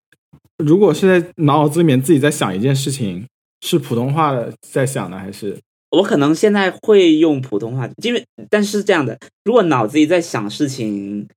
[0.58, 3.28] 如果是在脑子里面自己在想一件事情，
[3.62, 5.58] 是普通话的在想呢，还是？
[5.92, 11.28] 我可能现在会用普通话，因为但是是这样的，如果脑子里在想事情，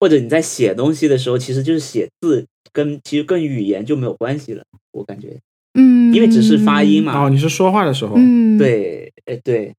[0.00, 5.40] 或者你在写东西的时候，其实就是写字，跟其实跟语言就没有关系了，我感觉，
[5.74, 7.24] 嗯，因为只是发音嘛。
[7.24, 9.74] 哦，你是说话的时候，嗯，，对，哎对，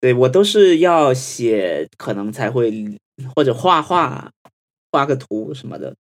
[0.00, 2.98] 对我都是要写，可能才会
[3.34, 4.30] 或者画画，
[4.92, 5.94] 画个图什么的，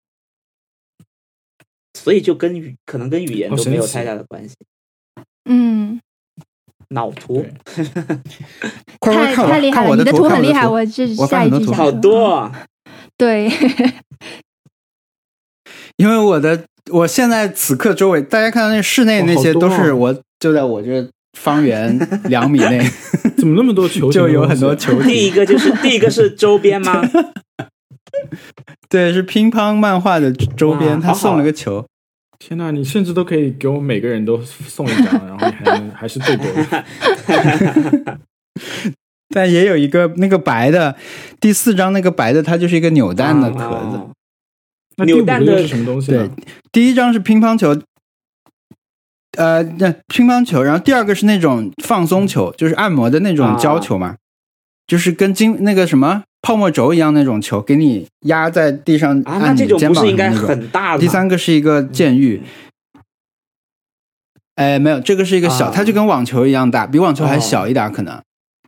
[1.93, 4.55] 所以就跟语可能跟语言都没有太大的关系。
[5.45, 5.99] 嗯，
[6.89, 7.45] 脑图
[8.99, 11.81] 快快看我太太厉害了，你的看我图，很厉害，我这我发很多图下一句。
[11.81, 12.67] 好多、啊，
[13.19, 13.51] 对，
[15.97, 21.05] 因为我的我现在此刻周围，大家看到那室内那些都是我就在我这
[21.37, 22.79] 方圆 两米内
[23.37, 27.01] 怎么那么多球就有很多球，第一个就是第一个是周边吗？
[28.87, 31.85] 对，是乒乓漫画的周边，他送了个球，
[32.39, 36.85] 天呐，你甚至都可以给我们每个人都送一张，然后你还能还是最多的。
[39.35, 40.95] 但也有一个那个白的，
[41.39, 43.59] 第四张那个白的，它就是一个扭蛋的壳
[43.91, 45.05] 子。
[45.05, 46.29] 扭蛋的是什么东西对？
[46.71, 47.79] 第一张是乒乓球，
[49.37, 54.15] 呃，那乒乓球，然后第二个是那种放松球，就是按摩的那种胶球嘛。
[54.87, 60.61] 就是跟金那个什么泡沫轴一样那种球，给你压在地上啊，那按你这种肩不是应该膀上那种。
[60.61, 61.01] 很大的？
[61.01, 62.41] 第三个是一个监狱，
[64.55, 68.19] 哎，没有，这个是一个小，啊它就跟网球一样大，比网球还哦小一点可能，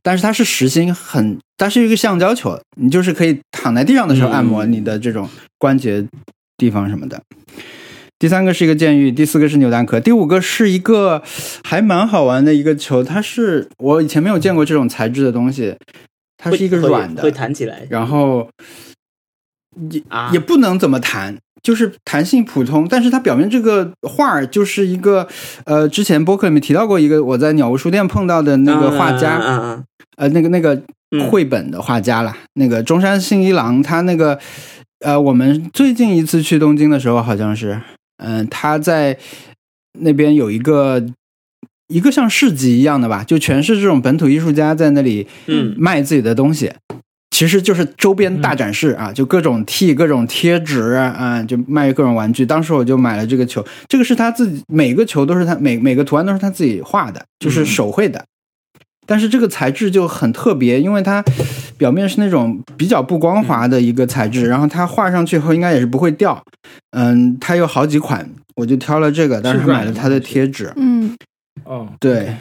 [0.03, 6.05] 但是它是实心很，它是一个橡胶球，你就是可以躺在地上的时候按摩嗯你的这种关节
[6.57, 7.21] 地方什么的。
[8.17, 11.23] 第三个是一个监狱，第四个是扭蛋壳，第五个是一个
[11.63, 15.75] 还蛮好玩的一个球，它是我以前没有见过这种材质的东西，
[16.37, 18.47] 它是一个软的，会弹起来然后
[19.89, 25.27] 也、啊也不能怎么弹，就是弹性普通，但是它表面这个画儿就是一个
[25.65, 29.83] 呃，之前播客里面提到过一个我在鸟屋书店碰到的那个画家，嗯嗯
[30.17, 30.75] 呃，那个那个
[31.11, 31.29] 嗯。
[31.29, 34.39] 绘本的画家啦，那个中山信一郎，他那个
[34.99, 37.81] 呃，我们最近一次去东京的时候好像是，
[38.17, 39.17] 嗯、他在
[39.99, 41.03] 那边有一个。
[41.93, 45.75] 一个像市集一样的吧，就全是这种本土艺术家在那里嗯。
[45.77, 46.71] 卖自己的东西，
[47.41, 52.45] 其实就是周边大展示啊，就各种 T、各种贴纸啊，就卖各种玩具。
[52.45, 58.23] 当时我就买了这个球，这个是他自己每个球都是他每每个图案都是他自己画的，就是手绘的。
[59.07, 61.25] 但是这个材质就很特别，因为它
[61.79, 66.39] 表面是那种比较不光滑的一个材质，然后它画上去后应该也是不会掉。
[66.91, 70.71] 嗯，它有好几款，我就挑了这个，但是买了它的贴纸。
[70.75, 71.17] 嗯，
[71.63, 72.35] 哦，对，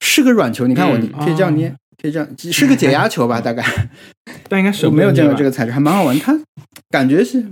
[0.00, 1.10] 是个软球，你看我嗯。
[1.24, 3.40] 可以这样捏，可以这样，是个解压球吧？
[3.40, 3.64] 大概
[4.48, 6.18] 但应该是我没有见过这个材质，还蛮好玩。
[6.18, 6.38] 它
[6.90, 7.44] 感觉是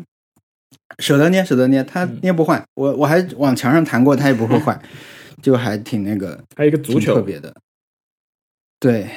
[0.98, 2.62] 舍得捏，舍得捏，它嗯捏不坏。
[2.74, 4.78] 我我还往墙上弹过，它也不会坏，
[5.42, 7.54] 就还挺那个还有一个足球，特别的。
[8.78, 9.08] 对，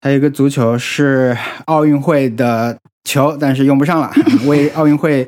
[0.00, 1.36] 还有一个足球是
[1.66, 4.12] 奥运会的球，但是用不上了，
[4.46, 5.26] 为奥运会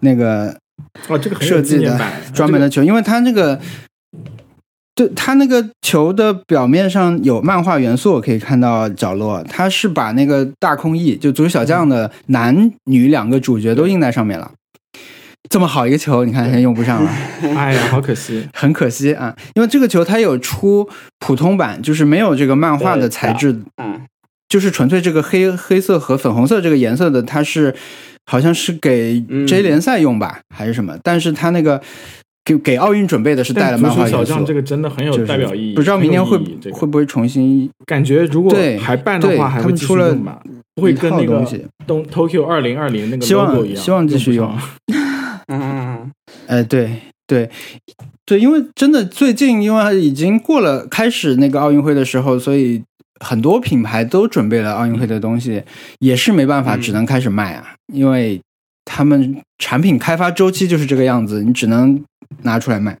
[0.00, 0.54] 那个
[1.08, 1.98] 哦，这个设计的
[2.34, 3.58] 专门的球，因为它那个，
[4.94, 14.52] 对它那个球的表面上有漫画元素，我可以看到角落，它是把那个大空翼，就足球小将的男女两个主角都印在上面了。
[15.50, 17.10] 这么好一个球，你看现在用不上了，
[17.42, 18.48] 这个哎呀， 好可惜。
[18.54, 19.34] 很可惜啊！
[19.54, 20.88] 因为这个球它有出
[21.18, 24.00] 普通版，就是没有这个漫画的材质，嗯
[24.48, 27.74] 就是纯粹这个黑黑色和粉红色这个颜色的，它是
[28.24, 30.96] 好像是给嗯 J 联赛用吧，还是什么？
[31.02, 31.80] 但是它那个
[32.44, 36.38] 给给奥运准备的是带了漫画小将，这个真的很有代表意义，不知道明年会
[36.72, 40.14] 会不会重新感觉如果对还办的话，还会出了？
[40.74, 44.52] 不会跟那个东西东 Tokyo 二零二零那个希望 logo 一样，希望继续用。
[45.46, 46.10] 嗯
[46.48, 46.90] 哎，对
[47.28, 47.48] 对
[48.26, 52.82] 对，因为真的最近，因为已经过了开始那个奥运会的时候，所以
[53.20, 55.62] 很多品牌都准备了奥运会的东西，
[56.00, 58.40] 也是没办法，嗯只能开始卖啊，因为
[58.84, 62.04] 他们产品开发周期就是这个样子，你只能
[62.42, 62.98] 拿出来卖。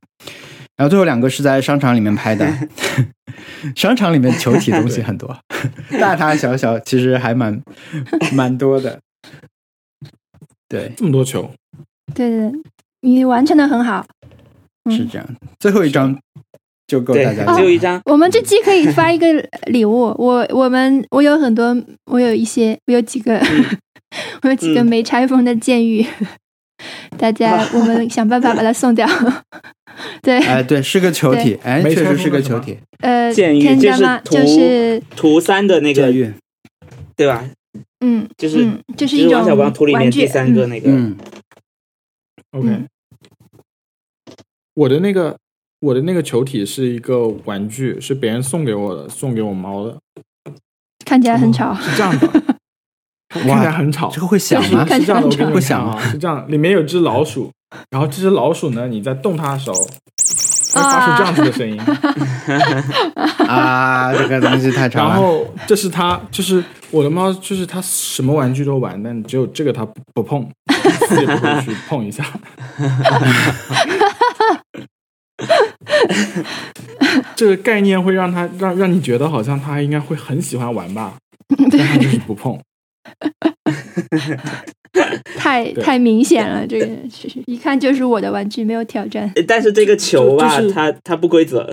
[0.76, 2.52] 然后最后两个是在商场里面拍的，
[3.76, 5.36] 商场里面球体东西很多，
[6.00, 7.62] 大大小小其实还蛮
[8.32, 8.98] 蛮多的。
[10.68, 11.48] 对，这么多球，
[12.12, 12.60] 对对，对
[13.02, 14.04] 你完成的很好。
[14.84, 14.96] 嗯。
[14.96, 15.26] 是这样。
[15.60, 16.18] 最后一张
[16.88, 19.26] 就够大家，只有一张，我们这期可以发一个
[19.66, 23.40] 礼物，我我们我有很多，我有一些，我有几个，
[24.42, 26.04] 我有几个嗯没拆封的监狱，
[27.18, 29.06] 大家 我们想办法把它送掉。
[30.22, 34.02] 对，哎，对，是个球体，哎，确实是个球体，呃，监狱天就是？
[34.24, 36.12] 图就是图三的那个
[37.16, 37.48] 对吧？
[38.00, 41.16] 嗯，就是嗯，就是王小光图里面玩具第三个嗯那个，嗯
[42.50, 42.88] ，OK，、嗯
[44.74, 45.36] 我的那个
[45.78, 49.96] 我的那个球体是一个玩具，是别人送给我的，送给我猫的，
[51.06, 51.72] 看起来很吵。
[51.76, 52.53] 是这样的，
[53.40, 54.20] 看起来很吵这。
[54.20, 54.84] 个会响是吗？
[54.84, 57.50] 看是这样的，我跟你会响啊，是这样，里面有只老鼠，
[57.90, 61.78] 然后这只老鼠呢，你在动它的时候，会发出这样子的声音，
[63.46, 65.10] 啊， 这个东西太吵了。
[65.10, 70.48] 然后这是它，就是我的猫，就是它什么玩具都玩，但只有这个它不不碰，
[71.08, 72.24] 死也不会去碰一下。
[77.36, 81.14] 这个概念会让它让让你觉得好像它应该会很喜欢玩吧，
[81.70, 82.58] 但它就是不碰。
[85.36, 86.86] 太对太明显了，这个
[87.46, 89.30] 一看就是我的玩具，没有挑战。
[89.34, 91.68] 呃但是这个球吧就就，是它它不规则，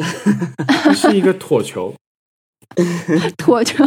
[0.68, 1.94] 它是一个椭球，
[3.38, 3.86] 椭球，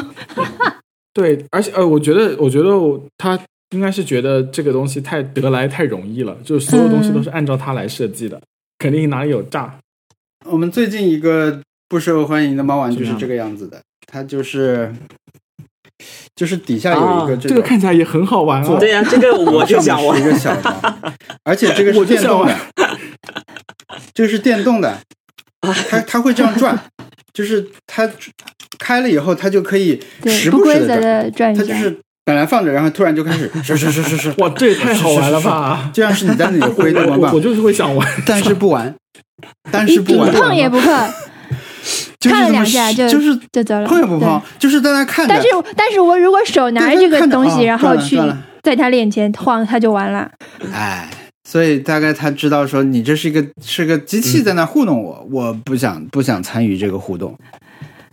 [1.13, 3.39] 对，而且呃，我觉得，我觉得我他
[3.71, 8.41] 应该是觉得这个东西太得来太容易了，就是所有东西都是按照他来设计的，
[8.79, 9.79] 肯定哪里有诈。
[10.47, 14.95] 我们最近一个不受欢迎的猫玩具是这个样子的，它就是
[16.35, 18.77] 就是底下有一个啊这这个看起来也很好玩啊。
[18.79, 20.25] 对呀，这个我就想玩一。
[20.25, 20.97] 个小的，
[21.45, 22.57] 而且这个是电动的，
[24.13, 24.99] 这个是电动的，
[25.61, 26.79] 它它会这样转，
[27.33, 28.11] 就是它
[28.79, 35.91] 开了以后，它就可以，时不规则不时的转，的转一下，它就是本来放着，然后突然就开始是是是是是，哇，这也太好玩了吧！
[35.93, 38.95] 这样是你在那里挥我电光棒，我我就是会想玩， 但是不玩，
[39.71, 40.91] 但是不玩，碰也不碰，
[42.31, 43.87] 看了两下就就是就走了。
[43.87, 45.35] 碰也不碰。，就是在那看着。
[45.35, 48.19] 但是但是我如果手拿着这个东西，对然后去
[48.63, 50.31] 在他脸前晃，他就完了。
[50.73, 51.09] 哎，
[51.49, 57.37] 所以大概他知道说你这是一个是个机器在那糊弄我，我不想不想参与这个互动。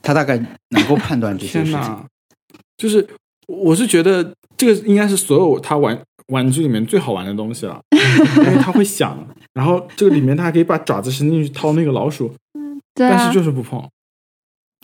[0.01, 0.35] 他大概
[0.69, 1.97] 能够判断这些事情。
[2.77, 3.07] 就是
[3.47, 5.95] 我是觉得这个应该是所有他玩
[6.29, 7.79] 玩具里面最好玩的东西了，
[8.37, 9.15] 因为它会响，
[9.53, 12.33] 然后这个里面他还可以把爪子伸进去掏那个老鼠，
[12.95, 13.87] 对啊但是，就是不碰，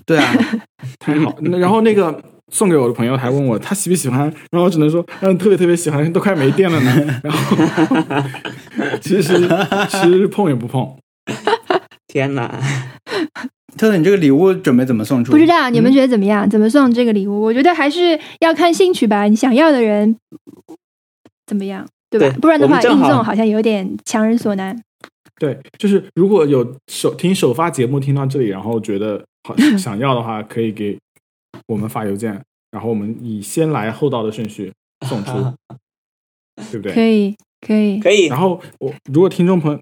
[0.07, 0.33] 对啊，
[0.97, 1.35] 太好。
[1.41, 7.19] 那然后那个送给我的朋友还问我他喜不喜欢，然后我只能说嗯特别特别喜欢，都快没电了呢。
[7.23, 7.57] 然后
[9.01, 9.47] 其实
[9.89, 10.95] 其实碰也不碰，
[12.07, 12.47] 天哪！
[13.77, 15.33] 特特，你这个礼物准备怎么送出？
[15.33, 16.49] 不知道你们觉得怎么样？
[16.49, 17.41] 怎么送这个礼物？
[17.43, 19.25] 我觉得还是要看兴趣吧。
[19.25, 20.17] 你想要的人
[21.45, 22.27] 怎么样，对吧？
[22.29, 24.81] 对不然的话，硬送好像有点强人所难。
[25.39, 30.97] 对，就是如果有首听首发节目听到这里，然后觉得好 想要的话，可以给
[31.67, 32.41] 我们发邮件，
[32.71, 34.71] 然后我们以先来后到的顺序
[35.07, 35.31] 送出，
[36.71, 37.01] 对不对可？
[37.01, 37.35] 以，
[37.65, 37.99] 可以。
[37.99, 39.79] 可以然，后我如果听众朋友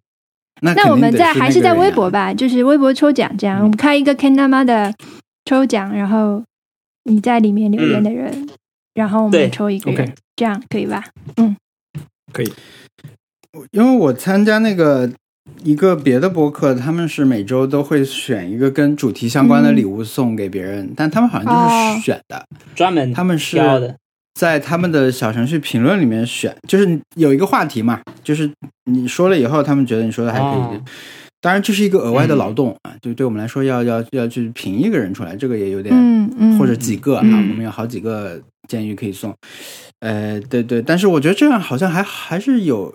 [0.61, 2.34] 那那我们在还是在微博吧？
[2.34, 4.94] 就是微博抽奖这样，我们开一个 Ken 大妈的
[5.45, 6.44] 抽奖，然后
[7.03, 8.49] 你在里面留言的人，
[8.94, 11.03] 然后我们抽一个人 OK 这样可以吧？
[11.38, 11.56] 嗯
[12.34, 12.52] 可以，
[13.72, 15.10] 因为我参加那个
[15.64, 22.46] 一个别的播客，他们是每周都会选一个跟主题相关的礼物送给别人，但他们好像就是选的，
[22.76, 23.96] 专门他们是挑的，
[24.34, 28.50] 在他们的小程序评论里面选，就是有一个话题嘛，就是
[28.86, 30.78] 你说了以后，他们觉得你说的还可以。
[30.78, 30.82] 哦。
[31.42, 37.50] 当然，这是一个额外的劳动啊，就对我们来说要要要去评一个人出来，这个也有点，嗯嗯，或者几个啊，嗯。
[37.50, 39.32] 我们有好几个监狱可以送。
[40.00, 42.92] 呃，对对，但是我觉得这样好像还还是有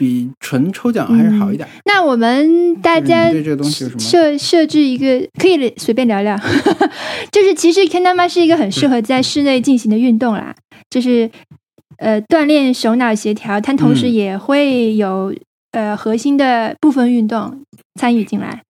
[0.00, 1.68] 比纯抽奖还是好一点。
[1.84, 6.34] 那我们大家就是你对这个东西有什么设设置一个可以随便聊聊，
[7.30, 10.56] 就是其实 Kendama 是一个很适合在室内进行的运动啦，
[10.88, 11.30] 就是
[11.98, 15.34] 呃锻炼手脑协调，但同时嗯也会有、
[15.72, 17.62] 呃核心的部分运动
[18.00, 18.62] 参与进来，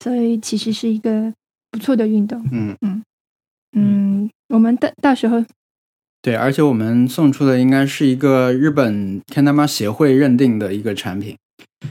[0.00, 1.32] 所以其实是一个
[1.70, 2.44] 不错的运动。
[2.50, 2.76] 嗯，
[3.76, 5.42] 嗯，我们到到时候
[6.22, 11.36] 对，而且我们送出的应该是一个日本 Ken 他妈协会认定的一个产品，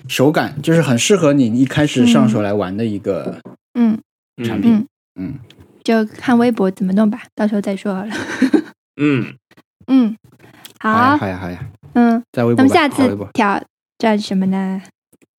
[0.08, 3.40] 手感就是很适合你一开始上手来玩的一个
[3.74, 4.00] 嗯
[4.44, 4.74] 产品。
[4.74, 4.88] 嗯
[5.20, 5.34] 嗯，
[5.84, 8.14] 就看微博怎么弄吧，到时候再说好了。
[8.96, 9.36] 嗯，
[9.88, 10.16] 嗯，
[10.80, 13.18] 好，好，呀，好呀，嗯，在微博吧，那么下次。
[13.34, 13.62] 挑
[13.98, 14.82] 战什么呢？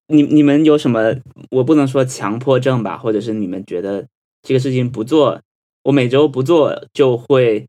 [0.09, 1.17] 你你们有什么？
[1.51, 4.07] 我不能说强迫症吧，或者是你们觉得
[4.43, 5.41] 这个事情不做，
[5.85, 7.67] 我每周不做就会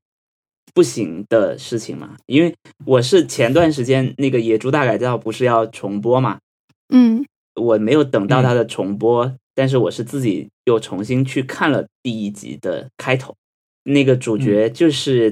[0.74, 2.18] 不行的事情嘛？
[2.26, 2.56] 因为
[2.86, 6.40] 我是前段时间那个《野猪大改造》不是要重播嘛，
[6.90, 7.26] 嗯。
[7.56, 13.36] 我没有等到它的重播，但是我是自己又重新去看了第一集的开头，
[13.84, 15.32] 那个主角就是，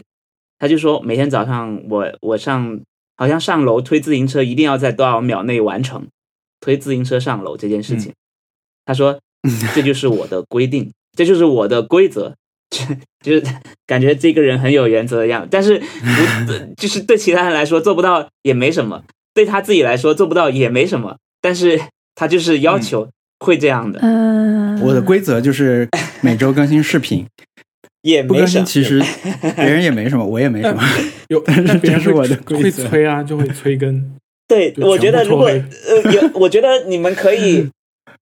[0.60, 2.80] 他就说每天早上我我上
[3.18, 6.08] 好像上楼推自行车一定要在多少秒内完成
[6.60, 8.14] 推自行车上楼这件事情，
[8.86, 9.20] 他说
[9.74, 12.36] 这就是我的规定，这就是我的规则。
[13.22, 13.44] 就是
[13.88, 19.04] 感觉这个人很有原则的样子，但是不 就是对其他人来说做不到也没什么，
[19.34, 21.80] 对他自己来说做不到也没什么，但是
[22.16, 23.08] 他就是要求
[23.40, 25.88] 会这样的，嗯、我的规则就是
[26.22, 27.26] 每周更新视频，
[28.28, 28.66] 不更新也没什么。
[28.66, 29.02] 其实
[29.56, 30.82] 别人也没什么，我也没什么。
[31.30, 32.84] 有但是别人这是我的规则。
[32.84, 34.12] 会催啊，就会催更。
[34.48, 37.70] 对，我觉得如果呃有，我觉得你们可以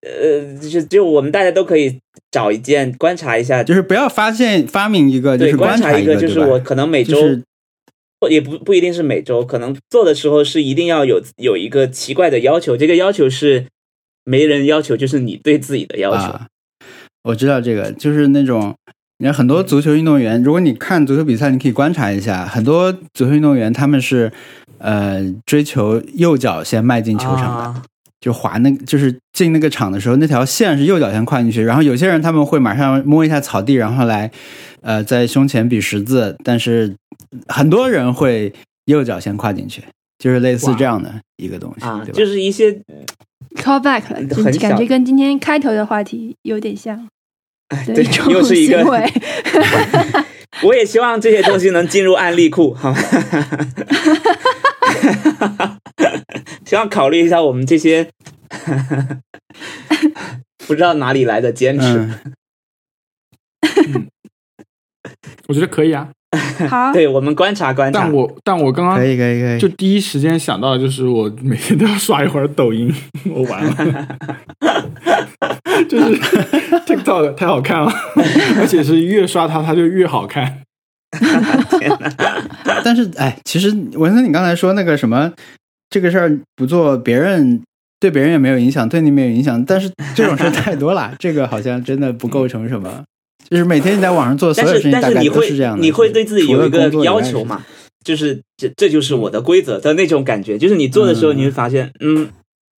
[0.01, 1.99] 呃，就就我们大家都可以
[2.31, 7.17] 找一件观察一下，就是不要发现发明一个，就，是观察一个，一就是我可能每周、
[8.29, 13.65] 也不不一定是每周，可能做的时候是一定要有有一个奇怪的要求，这个要求是
[14.23, 16.23] 没人要求，就是你对自己的要求。
[16.23, 16.47] 啊，
[17.23, 18.75] 我知道这个，就是那种。
[19.21, 24.31] 你看很多足球运动员，如果你看足球比赛，你可以观察一下，很多足球运动员他们是
[24.77, 27.83] 呃追求右脚先迈进球场的，啊
[28.21, 31.63] 就滑那个就是进那个场的时候，那条线是右脚先跨进去。
[31.63, 34.29] 然后有些人他们会马上摸一下草地，然后来
[34.81, 36.95] 呃在胸前比十字，但是
[37.47, 38.53] 很多人会
[38.85, 39.83] 右脚先跨进去，
[40.17, 42.17] 就是类似这样的一个东西，啊，对吧？
[42.17, 42.71] 就是一些
[43.55, 47.07] call back 了，就很小感觉跟今天开头的话题有点像。
[47.85, 48.83] 对一种又是一个
[50.65, 52.97] 我也希望这些东西能进入案例库，好吗？
[56.65, 58.07] 希望考虑一下我们这些
[60.67, 62.09] 不知道哪里来的坚持。
[63.93, 64.07] 嗯，
[65.47, 66.09] 我觉得可以啊。
[66.69, 72.93] 好，对我们观察观察但，我但我刚刚可以可以可以，就第一时间想到的就是我每天都要刷一会儿抖音，
[73.25, 74.07] 我完了，
[75.89, 76.15] 就是
[76.85, 77.91] TikTok 太好看了，
[78.59, 80.61] 而且是越刷它它就越好看。
[82.83, 85.31] 但是哎，其实文森，你刚才说那个什么
[85.89, 87.61] 这个事儿不做，别人
[87.99, 93.03] 对别人也没有影响，对你没有影响，但是这种事儿太多了， 这个好像真的不构成什么。
[93.49, 95.81] 就是每天你在网上做所有事情，大概但是你会都是这样的。
[95.81, 97.65] 你会对自己有一个要求嘛？
[98.05, 102.29] 就是这这就是我的规则的那种感觉，就是你做的时候，嗯你会发现，嗯，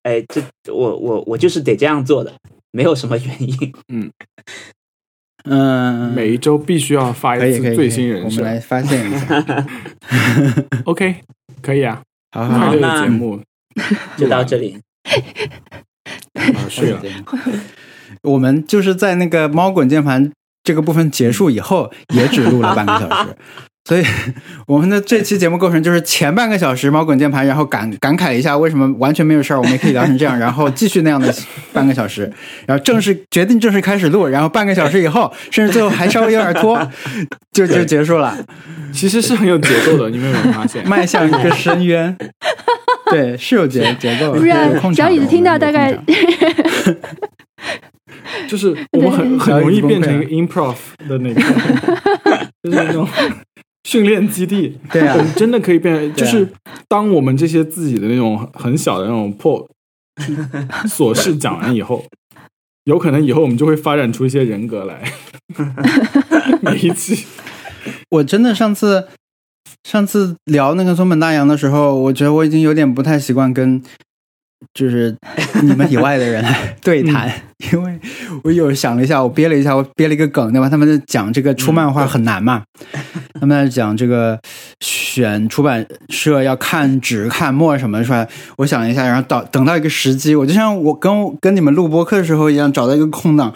[0.03, 0.41] 哎，这
[0.73, 2.33] 我我我就是得这样做的，
[2.71, 3.73] 没有什么原因。
[3.89, 4.09] 嗯，
[6.13, 9.65] 每一周必须要发一次最新人设我们来发现一下。
[10.85, 11.15] OK，
[11.61, 12.01] 可以啊，
[12.31, 13.41] 好好好，那的节目
[14.17, 14.77] 就到这里，
[16.33, 17.01] 啊，睡了。
[18.23, 20.31] 我们就是在那个猫滚键盘
[20.63, 23.35] 这个部分结束以后，也只录了半个小时。
[23.85, 24.03] 所以
[24.67, 31.33] 我们的这期节目构成就是前半个小时猫滚键盘，然后感感慨一下为什么完全没有事儿，我们也可以聊成这样，然后继续那样的
[31.73, 32.31] 半个小时，
[32.67, 36.79] 然后正式决定正式开始录，然后半个小时以后，甚至最后还稍微有点拖，
[37.51, 38.37] 就就结束了，
[38.93, 40.85] 其实是很有节奏的，你们有没有发现？
[40.87, 42.15] 迈向一个深渊。
[43.09, 45.93] 对，是有节节奏的，小椅子听到大概
[48.47, 50.75] 就是我们很很容易变成一个 improv
[51.09, 51.41] 的那个，
[52.63, 53.05] 就是那种
[53.83, 54.77] 训练基地。
[54.91, 56.47] 对啊我们 真的可以变，就是
[56.87, 59.67] 当我们这些自己的那种很小的那种破
[60.87, 62.05] 琐事讲完以后，
[62.85, 65.11] 有可能以后我们就会发展出一些人格来。
[66.61, 67.25] 每一期，
[68.09, 69.07] 我真的上次
[69.83, 73.81] 上次聊那个松本大洋的时候，我觉得我已经有点不太习惯跟
[74.73, 75.15] 就是
[75.63, 77.31] 你们以外的人来 对谈，
[77.71, 77.99] 因为
[78.43, 80.69] 我有想了一下，我憋了一下，我憋了一个梗，对吧？
[80.69, 82.63] 他们在讲这个出漫画很难嘛，
[83.39, 84.39] 他们在讲这个
[84.79, 88.27] 选出版社要看纸看墨什么的出来，
[88.57, 93.53] 我想了一下，然后到等到一个时机，我就像我跟跟你们录播课的时候一样，找到一个空档，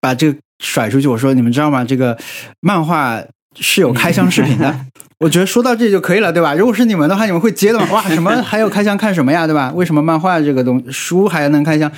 [0.00, 1.08] 把这个甩出去。
[1.08, 1.84] 我说：“你们知道吗？
[1.84, 2.16] 这个
[2.60, 3.22] 漫画
[3.56, 4.86] 是有开箱视频的。”
[5.20, 6.54] 我觉得说到这里就可以了，对吧？
[6.54, 7.86] 如果是你们的话，你们会接的吗？
[7.92, 9.70] 哇，什么 还有开箱看什么呀，对吧？
[9.74, 11.90] 为什么漫画这个东书还能开箱？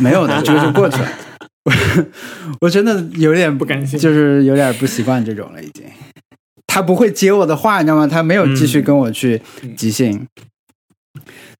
[0.00, 1.08] 没有的，这个就过去了。
[1.64, 1.72] 我
[2.62, 5.84] 我真的有点不甘心就是有点不习惯这种了，已经。
[6.66, 8.06] 他不会接我的话，你知道吗？
[8.06, 9.40] 他没有继续跟我去
[9.74, 10.26] 即兴，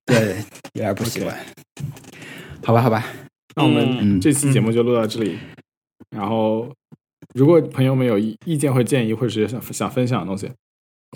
[0.05, 0.37] 对，
[0.75, 1.35] 有点不习惯。
[2.63, 3.03] 好吧，好吧，
[3.57, 5.39] 那我们嗯这期节目就录到这里。
[6.15, 6.71] 然后，
[7.35, 10.51] 如果朋友们有意意见或建议，或者是想想分享的东西，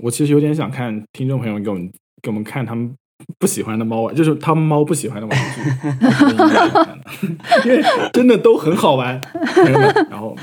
[0.01, 1.91] 我其实有点想看听众朋友们给我们
[2.23, 2.95] 给我们看他们
[3.39, 5.61] 不喜欢的猫玩，就是他们猫不喜欢的玩具
[7.69, 7.83] 因为
[8.13, 9.21] 真的都很好玩，
[9.55, 10.07] 朋友们。
[10.11, 10.35] 然后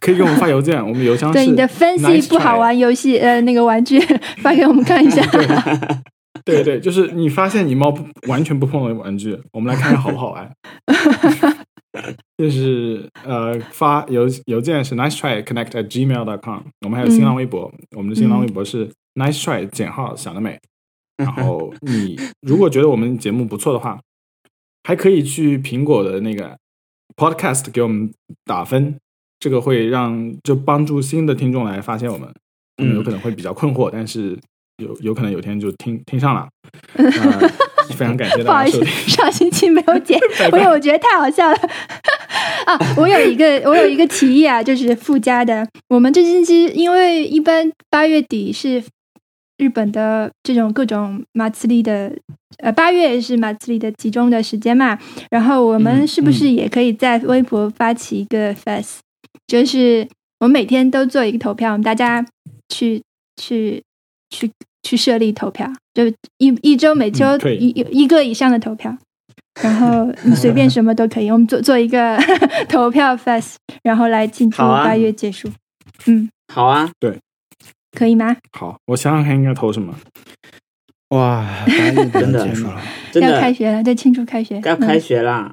[0.00, 3.98] 可以给我们发邮件，我们邮箱是对你的分析不好玩游戏呃那个玩具
[4.38, 5.24] 发给我们看一下。
[6.44, 10.48] 对对，就是你发现你猫不完全不碰的玩具，我们来看看好不好玩。
[12.38, 20.58] 就是呃，发邮邮件是 nice try connect at gmail dot com，我们还有新浪微博，我们的新浪微博是 nice try 减号想得美。
[21.16, 23.98] 然后你如果觉得我们节目不错的话，
[24.84, 26.54] 还可以去苹果的那个
[27.16, 28.12] podcast 给我们
[28.44, 28.98] 打分，
[29.40, 32.30] 这个会让就帮助新的听众来发现我们，
[32.82, 34.38] 嗯有可能会比较困惑，但是
[34.76, 36.46] 有有可能有天就听听上了。
[36.96, 37.50] 呃
[37.96, 40.18] 非常感谢不好意思上星期没有剪，
[40.52, 41.56] 因为我觉得太好笑了。
[42.66, 45.66] 啊，我有一个我有一个提议啊，就是附加的。
[45.88, 48.82] 我们这星期因为一般八月底是
[49.58, 52.12] 日本的这种各种马自力的，
[52.58, 54.98] 呃，八月是马自力的集中的时间嘛。
[55.30, 58.98] 然后我们嗯是不是也可以在微博发起一个 fest，、
[59.46, 60.06] 就是
[60.40, 62.24] 我们每天都做一个投票，我们大家
[62.68, 63.00] 去
[63.40, 63.82] 去
[64.30, 64.50] 去
[64.86, 66.06] 去设立投票，就
[66.38, 68.96] 一一周每周一、一一个以上的投票，
[69.60, 72.16] 然后你随便什么都可以，我们做做一个
[72.68, 75.50] 投票 fest，然后来庆祝八月结束，
[76.06, 77.18] 嗯，好啊，对。
[77.98, 78.36] 可以吗？
[78.52, 79.92] 好，我想想看应该投什么。
[81.08, 82.46] 哇，八月 真的。
[82.46, 82.80] 结束了，
[83.10, 85.00] 真要开学了，对，庆祝开学，要开嗯。
[85.00, 85.50] 学啦。